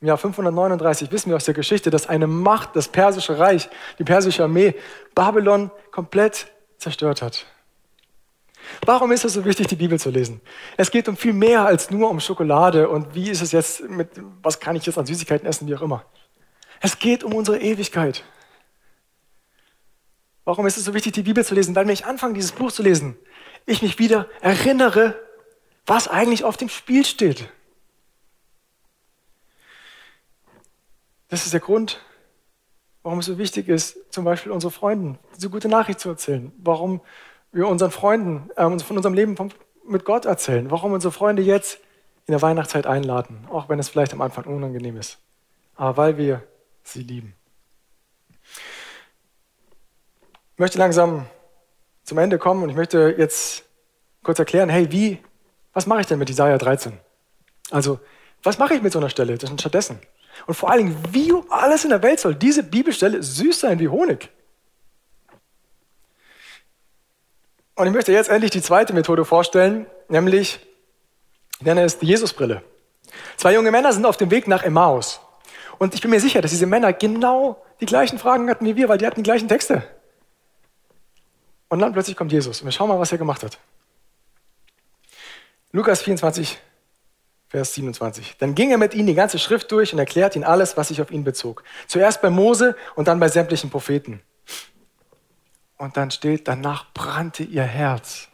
im 0.00 0.08
Jahr 0.08 0.18
539, 0.18 1.10
wissen 1.12 1.30
wir 1.30 1.36
aus 1.36 1.44
der 1.44 1.54
Geschichte, 1.54 1.90
dass 1.90 2.08
eine 2.08 2.26
Macht, 2.26 2.74
das 2.74 2.88
persische 2.88 3.38
Reich, 3.38 3.68
die 3.98 4.04
persische 4.04 4.44
Armee, 4.44 4.74
Babylon 5.14 5.70
komplett 5.90 6.48
zerstört 6.78 7.22
hat. 7.22 7.46
Warum 8.84 9.12
ist 9.12 9.24
es 9.24 9.32
so 9.32 9.44
wichtig, 9.44 9.66
die 9.68 9.76
Bibel 9.76 9.98
zu 9.98 10.10
lesen? 10.10 10.40
Es 10.76 10.90
geht 10.90 11.08
um 11.08 11.16
viel 11.16 11.32
mehr 11.32 11.64
als 11.64 11.90
nur 11.90 12.10
um 12.10 12.20
Schokolade 12.20 12.88
und 12.88 13.14
wie 13.14 13.30
ist 13.30 13.42
es 13.42 13.52
jetzt 13.52 13.88
mit, 13.88 14.08
was 14.42 14.60
kann 14.60 14.76
ich 14.76 14.86
jetzt 14.86 14.98
an 14.98 15.06
Süßigkeiten 15.06 15.46
essen, 15.46 15.68
wie 15.68 15.74
auch 15.74 15.82
immer. 15.82 16.04
Es 16.80 16.98
geht 16.98 17.24
um 17.24 17.34
unsere 17.34 17.60
Ewigkeit. 17.60 18.24
Warum 20.44 20.66
ist 20.66 20.78
es 20.78 20.84
so 20.84 20.94
wichtig, 20.94 21.12
die 21.12 21.22
Bibel 21.22 21.44
zu 21.44 21.54
lesen? 21.54 21.74
Weil 21.74 21.86
wenn 21.86 21.92
ich 21.92 22.06
anfange, 22.06 22.34
dieses 22.34 22.52
Buch 22.52 22.72
zu 22.72 22.82
lesen, 22.82 23.16
ich 23.66 23.82
mich 23.82 23.98
wieder 23.98 24.28
erinnere, 24.40 25.20
was 25.86 26.08
eigentlich 26.08 26.44
auf 26.44 26.56
dem 26.56 26.68
Spiel 26.68 27.04
steht. 27.04 27.48
Das 31.28 31.44
ist 31.44 31.52
der 31.52 31.60
Grund, 31.60 32.00
warum 33.02 33.18
es 33.18 33.26
so 33.26 33.36
wichtig 33.38 33.68
ist, 33.68 33.98
zum 34.10 34.24
Beispiel 34.24 34.52
unseren 34.52 34.70
Freunden 34.70 35.18
diese 35.36 35.50
gute 35.50 35.68
Nachricht 35.68 36.00
zu 36.00 36.08
erzählen. 36.08 36.52
Warum 36.58 37.00
wir 37.52 37.68
unseren 37.68 37.90
Freunden 37.90 38.50
äh, 38.56 38.78
von 38.78 38.96
unserem 38.96 39.14
Leben 39.14 39.36
vom, 39.36 39.50
mit 39.86 40.04
Gott 40.04 40.24
erzählen, 40.24 40.70
warum 40.70 40.92
unsere 40.92 41.12
Freunde 41.12 41.42
jetzt 41.42 41.78
in 42.26 42.32
der 42.32 42.42
Weihnachtszeit 42.42 42.86
einladen, 42.86 43.46
auch 43.50 43.68
wenn 43.68 43.78
es 43.78 43.88
vielleicht 43.88 44.12
am 44.12 44.20
Anfang 44.20 44.44
unangenehm 44.44 44.96
ist, 44.96 45.18
aber 45.76 45.96
weil 45.96 46.18
wir 46.18 46.42
sie 46.82 47.02
lieben. 47.02 47.34
Ich 50.54 50.58
möchte 50.58 50.78
langsam 50.78 51.26
zum 52.04 52.18
Ende 52.18 52.38
kommen 52.38 52.62
und 52.62 52.70
ich 52.70 52.76
möchte 52.76 53.14
jetzt 53.16 53.64
kurz 54.22 54.38
erklären, 54.38 54.68
hey, 54.68 54.90
wie, 54.90 55.18
was 55.72 55.86
mache 55.86 56.00
ich 56.00 56.06
denn 56.06 56.18
mit 56.18 56.28
Isaiah 56.28 56.58
13? 56.58 56.98
Also, 57.70 58.00
was 58.42 58.58
mache 58.58 58.74
ich 58.74 58.82
mit 58.82 58.92
so 58.92 58.98
einer 58.98 59.10
Stelle 59.10 59.38
stattdessen? 59.58 60.00
Und 60.46 60.54
vor 60.54 60.70
allen 60.70 60.86
Dingen, 60.86 61.02
wie 61.12 61.32
alles 61.50 61.84
in 61.84 61.90
der 61.90 62.02
Welt 62.02 62.20
soll 62.20 62.34
diese 62.34 62.62
Bibelstelle 62.62 63.22
süß 63.22 63.60
sein 63.60 63.78
wie 63.78 63.88
Honig? 63.88 64.30
Und 67.78 67.86
ich 67.86 67.92
möchte 67.92 68.10
jetzt 68.10 68.28
endlich 68.28 68.50
die 68.50 68.60
zweite 68.60 68.92
Methode 68.92 69.24
vorstellen, 69.24 69.86
nämlich, 70.08 70.58
ich 71.60 71.64
nenne 71.64 71.84
es 71.84 71.96
die 71.96 72.06
Jesusbrille. 72.06 72.64
Zwei 73.36 73.54
junge 73.54 73.70
Männer 73.70 73.92
sind 73.92 74.04
auf 74.04 74.16
dem 74.16 74.32
Weg 74.32 74.48
nach 74.48 74.64
Emmaus. 74.64 75.20
Und 75.78 75.94
ich 75.94 76.00
bin 76.00 76.10
mir 76.10 76.18
sicher, 76.18 76.40
dass 76.40 76.50
diese 76.50 76.66
Männer 76.66 76.92
genau 76.92 77.64
die 77.80 77.86
gleichen 77.86 78.18
Fragen 78.18 78.50
hatten 78.50 78.64
wie 78.64 78.74
wir, 78.74 78.88
weil 78.88 78.98
die 78.98 79.06
hatten 79.06 79.22
die 79.22 79.22
gleichen 79.22 79.46
Texte. 79.46 79.84
Und 81.68 81.78
dann 81.78 81.92
plötzlich 81.92 82.16
kommt 82.16 82.32
Jesus. 82.32 82.62
Und 82.62 82.64
wir 82.64 82.72
schauen 82.72 82.88
mal, 82.88 82.98
was 82.98 83.12
er 83.12 83.18
gemacht 83.18 83.44
hat. 83.44 83.60
Lukas 85.70 86.02
24, 86.02 86.58
Vers 87.48 87.74
27. 87.74 88.38
Dann 88.38 88.56
ging 88.56 88.72
er 88.72 88.78
mit 88.78 88.92
ihnen 88.92 89.06
die 89.06 89.14
ganze 89.14 89.38
Schrift 89.38 89.70
durch 89.70 89.92
und 89.92 90.00
erklärt 90.00 90.34
ihnen 90.34 90.44
alles, 90.44 90.76
was 90.76 90.88
sich 90.88 91.00
auf 91.00 91.12
ihn 91.12 91.22
bezog. 91.22 91.62
Zuerst 91.86 92.22
bei 92.22 92.30
Mose 92.30 92.74
und 92.96 93.06
dann 93.06 93.20
bei 93.20 93.28
sämtlichen 93.28 93.70
Propheten. 93.70 94.20
Und 95.78 95.96
dann 95.96 96.10
steht, 96.10 96.48
danach 96.48 96.92
brannte 96.92 97.44
ihr 97.44 97.62
Herz. 97.62 98.28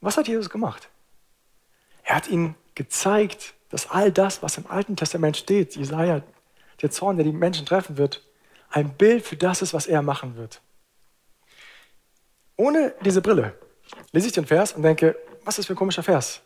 Was 0.00 0.16
hat 0.16 0.28
Jesus 0.28 0.50
gemacht? 0.50 0.88
Er 2.04 2.16
hat 2.16 2.28
ihnen 2.28 2.54
gezeigt, 2.74 3.54
dass 3.70 3.90
all 3.90 4.12
das, 4.12 4.42
was 4.42 4.58
im 4.58 4.66
Alten 4.66 4.96
Testament 4.96 5.36
steht, 5.36 5.76
Jesaja, 5.76 6.22
der 6.82 6.90
Zorn, 6.90 7.16
der 7.16 7.24
die 7.24 7.32
Menschen 7.32 7.64
treffen 7.64 7.96
wird, 7.96 8.22
ein 8.70 8.94
Bild 8.94 9.24
für 9.24 9.36
das 9.36 9.62
ist, 9.62 9.72
was 9.72 9.86
er 9.86 10.02
machen 10.02 10.36
wird. 10.36 10.60
Ohne 12.56 12.94
diese 13.04 13.22
Brille 13.22 13.54
lese 14.12 14.26
ich 14.26 14.32
den 14.32 14.46
Vers 14.46 14.72
und 14.72 14.82
denke, 14.82 15.16
was 15.44 15.58
ist 15.58 15.66
für 15.66 15.72
ein 15.72 15.76
komischer 15.76 16.02
Vers? 16.02 16.40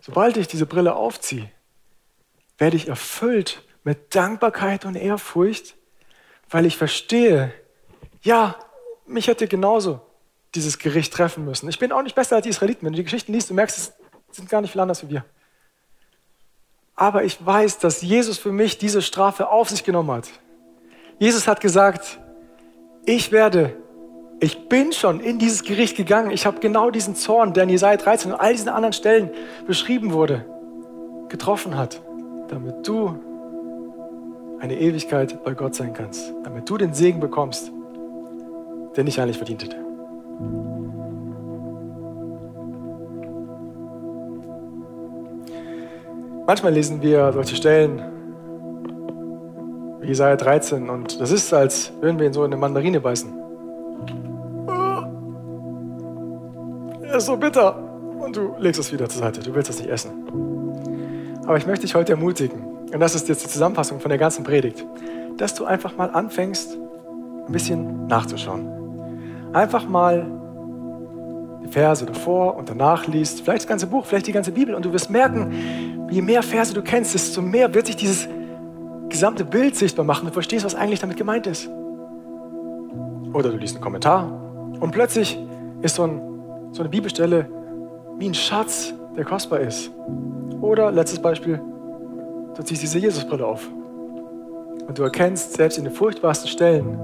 Sobald 0.00 0.36
ich 0.36 0.48
diese 0.48 0.66
Brille 0.66 0.94
aufziehe, 0.94 1.50
werde 2.58 2.76
ich 2.76 2.88
erfüllt 2.88 3.62
mit 3.84 4.14
Dankbarkeit 4.14 4.84
und 4.84 4.96
Ehrfurcht, 4.96 5.76
weil 6.48 6.66
ich 6.66 6.76
verstehe, 6.76 7.52
ja, 8.22 8.56
mich 9.06 9.28
hätte 9.28 9.48
genauso 9.48 10.00
dieses 10.54 10.78
Gericht 10.78 11.12
treffen 11.12 11.44
müssen. 11.44 11.68
Ich 11.68 11.78
bin 11.78 11.92
auch 11.92 12.02
nicht 12.02 12.14
besser 12.14 12.36
als 12.36 12.44
die 12.44 12.50
Israeliten. 12.50 12.84
Wenn 12.84 12.92
du 12.92 12.98
die 12.98 13.04
Geschichten 13.04 13.32
liest, 13.32 13.50
du 13.50 13.54
merkst, 13.54 13.78
es 13.78 13.92
sind 14.36 14.48
gar 14.48 14.60
nicht 14.60 14.72
viel 14.72 14.80
anders 14.80 15.02
wie 15.02 15.10
wir. 15.10 15.24
Aber 16.96 17.24
ich 17.24 17.44
weiß, 17.44 17.78
dass 17.78 18.02
Jesus 18.02 18.38
für 18.38 18.52
mich 18.52 18.78
diese 18.78 19.00
Strafe 19.00 19.48
auf 19.48 19.70
sich 19.70 19.84
genommen 19.84 20.10
hat. 20.10 20.28
Jesus 21.18 21.46
hat 21.46 21.60
gesagt, 21.60 22.18
ich 23.06 23.32
werde, 23.32 23.76
ich 24.40 24.68
bin 24.68 24.92
schon 24.92 25.20
in 25.20 25.38
dieses 25.38 25.62
Gericht 25.62 25.96
gegangen. 25.96 26.30
Ich 26.30 26.46
habe 26.46 26.60
genau 26.60 26.90
diesen 26.90 27.14
Zorn, 27.14 27.54
der 27.54 27.64
in 27.64 27.70
Jesaja 27.70 27.96
13 27.96 28.32
und 28.32 28.40
all 28.40 28.52
diesen 28.52 28.68
anderen 28.68 28.92
Stellen 28.92 29.30
beschrieben 29.66 30.12
wurde, 30.12 30.44
getroffen 31.28 31.76
hat, 31.76 32.02
damit 32.48 32.86
du 32.86 33.18
eine 34.60 34.78
Ewigkeit 34.78 35.42
bei 35.42 35.54
Gott 35.54 35.74
sein 35.74 35.94
kannst, 35.94 36.34
damit 36.42 36.68
du 36.68 36.76
den 36.76 36.92
Segen 36.92 37.20
bekommst, 37.20 37.72
den 38.96 39.06
ich 39.06 39.20
eigentlich 39.20 39.36
verdient 39.36 39.64
hätte. 39.64 39.76
Manchmal 46.46 46.72
lesen 46.72 47.00
wir 47.00 47.32
solche 47.32 47.54
Stellen 47.54 48.02
wie 50.00 50.08
Jesaja 50.08 50.34
13 50.34 50.88
und 50.88 51.20
das 51.20 51.30
ist, 51.30 51.52
als 51.54 51.92
würden 52.00 52.18
wir 52.18 52.26
in 52.26 52.32
so 52.32 52.42
eine 52.42 52.56
Mandarine 52.56 53.00
beißen. 53.00 53.32
Er 57.02 57.16
ist 57.16 57.26
so 57.26 57.36
bitter 57.36 57.76
und 58.18 58.36
du 58.36 58.54
legst 58.58 58.80
es 58.80 58.92
wieder 58.92 59.08
zur 59.08 59.20
Seite. 59.20 59.40
Du 59.40 59.54
willst 59.54 59.70
es 59.70 59.78
nicht 59.78 59.90
essen. 59.90 60.10
Aber 61.44 61.56
ich 61.56 61.66
möchte 61.66 61.86
dich 61.86 61.94
heute 61.94 62.12
ermutigen, 62.12 62.64
und 62.92 62.98
das 62.98 63.14
ist 63.14 63.28
jetzt 63.28 63.44
die 63.44 63.48
Zusammenfassung 63.48 64.00
von 64.00 64.08
der 64.08 64.18
ganzen 64.18 64.42
Predigt, 64.42 64.84
dass 65.36 65.54
du 65.54 65.64
einfach 65.64 65.96
mal 65.96 66.10
anfängst, 66.10 66.76
ein 67.46 67.52
bisschen 67.52 68.06
nachzuschauen. 68.08 68.79
Einfach 69.52 69.88
mal 69.88 70.26
die 71.62 71.68
Verse 71.68 72.04
davor 72.04 72.56
und 72.56 72.68
danach 72.68 73.06
liest, 73.06 73.42
vielleicht 73.42 73.62
das 73.62 73.66
ganze 73.66 73.86
Buch, 73.86 74.06
vielleicht 74.06 74.26
die 74.26 74.32
ganze 74.32 74.52
Bibel 74.52 74.74
und 74.74 74.84
du 74.84 74.92
wirst 74.92 75.10
merken, 75.10 76.08
je 76.10 76.22
mehr 76.22 76.42
Verse 76.42 76.72
du 76.72 76.82
kennst, 76.82 77.14
desto 77.14 77.42
mehr 77.42 77.72
wird 77.74 77.86
sich 77.86 77.96
dieses 77.96 78.28
gesamte 79.08 79.44
Bild 79.44 79.76
sichtbar 79.76 80.04
machen. 80.04 80.26
Du 80.26 80.32
verstehst, 80.32 80.64
was 80.64 80.74
eigentlich 80.74 81.00
damit 81.00 81.16
gemeint 81.16 81.46
ist. 81.46 81.68
Oder 83.32 83.50
du 83.50 83.56
liest 83.56 83.76
einen 83.76 83.84
Kommentar 83.84 84.30
und 84.80 84.90
plötzlich 84.92 85.38
ist 85.82 85.96
so, 85.96 86.04
ein, 86.04 86.20
so 86.72 86.82
eine 86.82 86.88
Bibelstelle 86.88 87.48
wie 88.18 88.28
ein 88.28 88.34
Schatz, 88.34 88.92
der 89.16 89.24
kostbar 89.24 89.60
ist. 89.60 89.90
Oder, 90.60 90.92
letztes 90.92 91.20
Beispiel, 91.20 91.60
du 92.54 92.62
ziehst 92.62 92.82
diese 92.82 92.98
Jesusbrille 92.98 93.44
auf 93.44 93.68
und 94.86 94.98
du 94.98 95.02
erkennst 95.02 95.54
selbst 95.54 95.78
in 95.78 95.84
den 95.84 95.92
furchtbarsten 95.92 96.48
Stellen, 96.48 96.98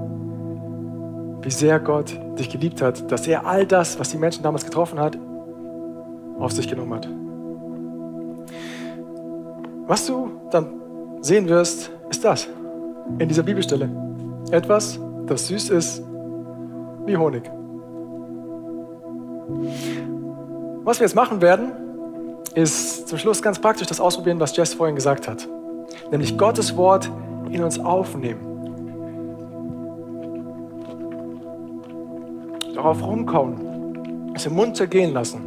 wie 1.41 1.51
sehr 1.51 1.79
Gott 1.79 2.17
dich 2.37 2.49
geliebt 2.49 2.81
hat, 2.81 3.11
dass 3.11 3.27
er 3.27 3.45
all 3.45 3.65
das, 3.65 3.99
was 3.99 4.09
die 4.09 4.17
Menschen 4.17 4.43
damals 4.43 4.65
getroffen 4.65 4.99
hat, 4.99 5.17
auf 6.39 6.51
sich 6.51 6.67
genommen 6.67 6.93
hat. 6.93 7.07
Was 9.87 10.05
du 10.05 10.31
dann 10.51 10.67
sehen 11.21 11.47
wirst, 11.47 11.91
ist 12.09 12.23
das 12.23 12.47
in 13.19 13.27
dieser 13.27 13.43
Bibelstelle. 13.43 13.89
Etwas, 14.51 14.99
das 15.25 15.47
süß 15.47 15.69
ist 15.69 16.03
wie 17.05 17.17
Honig. 17.17 17.49
Was 20.83 20.99
wir 20.99 21.05
jetzt 21.05 21.15
machen 21.15 21.41
werden, 21.41 21.71
ist 22.55 23.07
zum 23.07 23.17
Schluss 23.17 23.41
ganz 23.41 23.59
praktisch 23.59 23.87
das 23.87 23.99
ausprobieren, 23.99 24.39
was 24.39 24.55
Jess 24.55 24.73
vorhin 24.73 24.95
gesagt 24.95 25.27
hat. 25.27 25.47
Nämlich 26.11 26.37
Gottes 26.37 26.75
Wort 26.75 27.09
in 27.49 27.63
uns 27.63 27.79
aufnehmen. 27.79 28.46
Darauf 32.77 33.03
rumkauen. 33.03 34.33
Es 34.35 34.45
im 34.45 34.53
Mund 34.53 34.77
zergehen 34.77 35.11
lassen. 35.11 35.41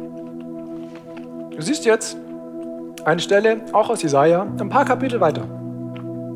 Du 1.51 1.61
siehst 1.61 1.85
jetzt 1.85 2.17
eine 3.05 3.21
Stelle, 3.21 3.61
auch 3.71 3.89
aus 3.89 4.03
Jesaja, 4.03 4.45
ein 4.59 4.67
paar 4.67 4.83
Kapitel 4.83 5.21
weiter. 5.21 5.45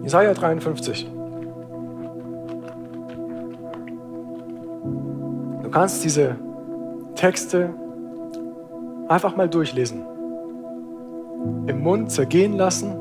Jesaja 0.04 0.34
53. 0.34 1.12
Du 5.64 5.70
kannst 5.70 6.02
diese 6.06 6.38
Texte 7.16 7.74
einfach 9.10 9.36
mal 9.36 9.50
durchlesen. 9.50 10.02
Im 11.68 11.82
Mund 11.82 12.10
zergehen 12.10 12.54
lassen 12.56 12.96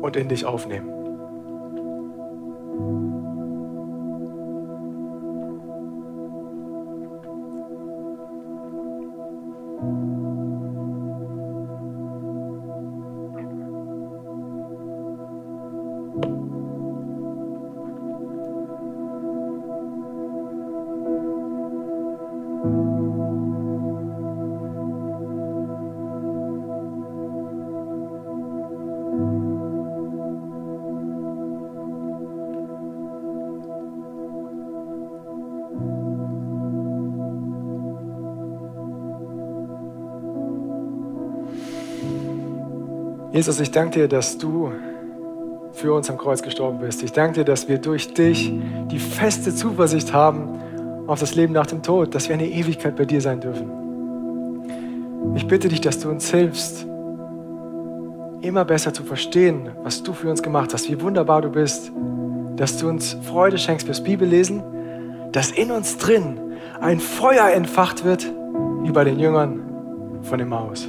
und 0.00 0.14
in 0.14 0.28
dich 0.28 0.46
aufnehmen. 0.46 0.99
Jesus, 43.32 43.60
ich 43.60 43.70
danke 43.70 44.00
dir, 44.00 44.08
dass 44.08 44.38
du 44.38 44.72
für 45.72 45.94
uns 45.94 46.10
am 46.10 46.18
Kreuz 46.18 46.42
gestorben 46.42 46.80
bist. 46.80 47.02
Ich 47.04 47.12
danke 47.12 47.34
dir, 47.34 47.44
dass 47.44 47.68
wir 47.68 47.78
durch 47.78 48.12
dich 48.12 48.52
die 48.90 48.98
feste 48.98 49.54
Zuversicht 49.54 50.12
haben 50.12 50.60
auf 51.06 51.20
das 51.20 51.36
Leben 51.36 51.52
nach 51.52 51.66
dem 51.66 51.82
Tod, 51.82 52.14
dass 52.14 52.28
wir 52.28 52.34
eine 52.34 52.48
Ewigkeit 52.48 52.96
bei 52.96 53.04
dir 53.04 53.20
sein 53.20 53.40
dürfen. 53.40 53.70
Ich 55.36 55.46
bitte 55.46 55.68
dich, 55.68 55.80
dass 55.80 56.00
du 56.00 56.08
uns 56.08 56.28
hilfst, 56.30 56.86
immer 58.40 58.64
besser 58.64 58.92
zu 58.92 59.04
verstehen, 59.04 59.68
was 59.84 60.02
du 60.02 60.12
für 60.12 60.28
uns 60.28 60.42
gemacht 60.42 60.74
hast, 60.74 60.90
wie 60.90 61.00
wunderbar 61.00 61.42
du 61.42 61.50
bist, 61.50 61.92
dass 62.56 62.78
du 62.78 62.88
uns 62.88 63.16
Freude 63.22 63.58
schenkst 63.58 63.86
fürs 63.86 64.02
Bibellesen, 64.02 64.62
dass 65.30 65.52
in 65.52 65.70
uns 65.70 65.98
drin 65.98 66.40
ein 66.80 66.98
Feuer 66.98 67.48
entfacht 67.50 68.04
wird, 68.04 68.26
wie 68.82 68.90
bei 68.90 69.04
den 69.04 69.20
Jüngern 69.20 69.60
von 70.22 70.38
dem 70.38 70.48
Maus. 70.48 70.88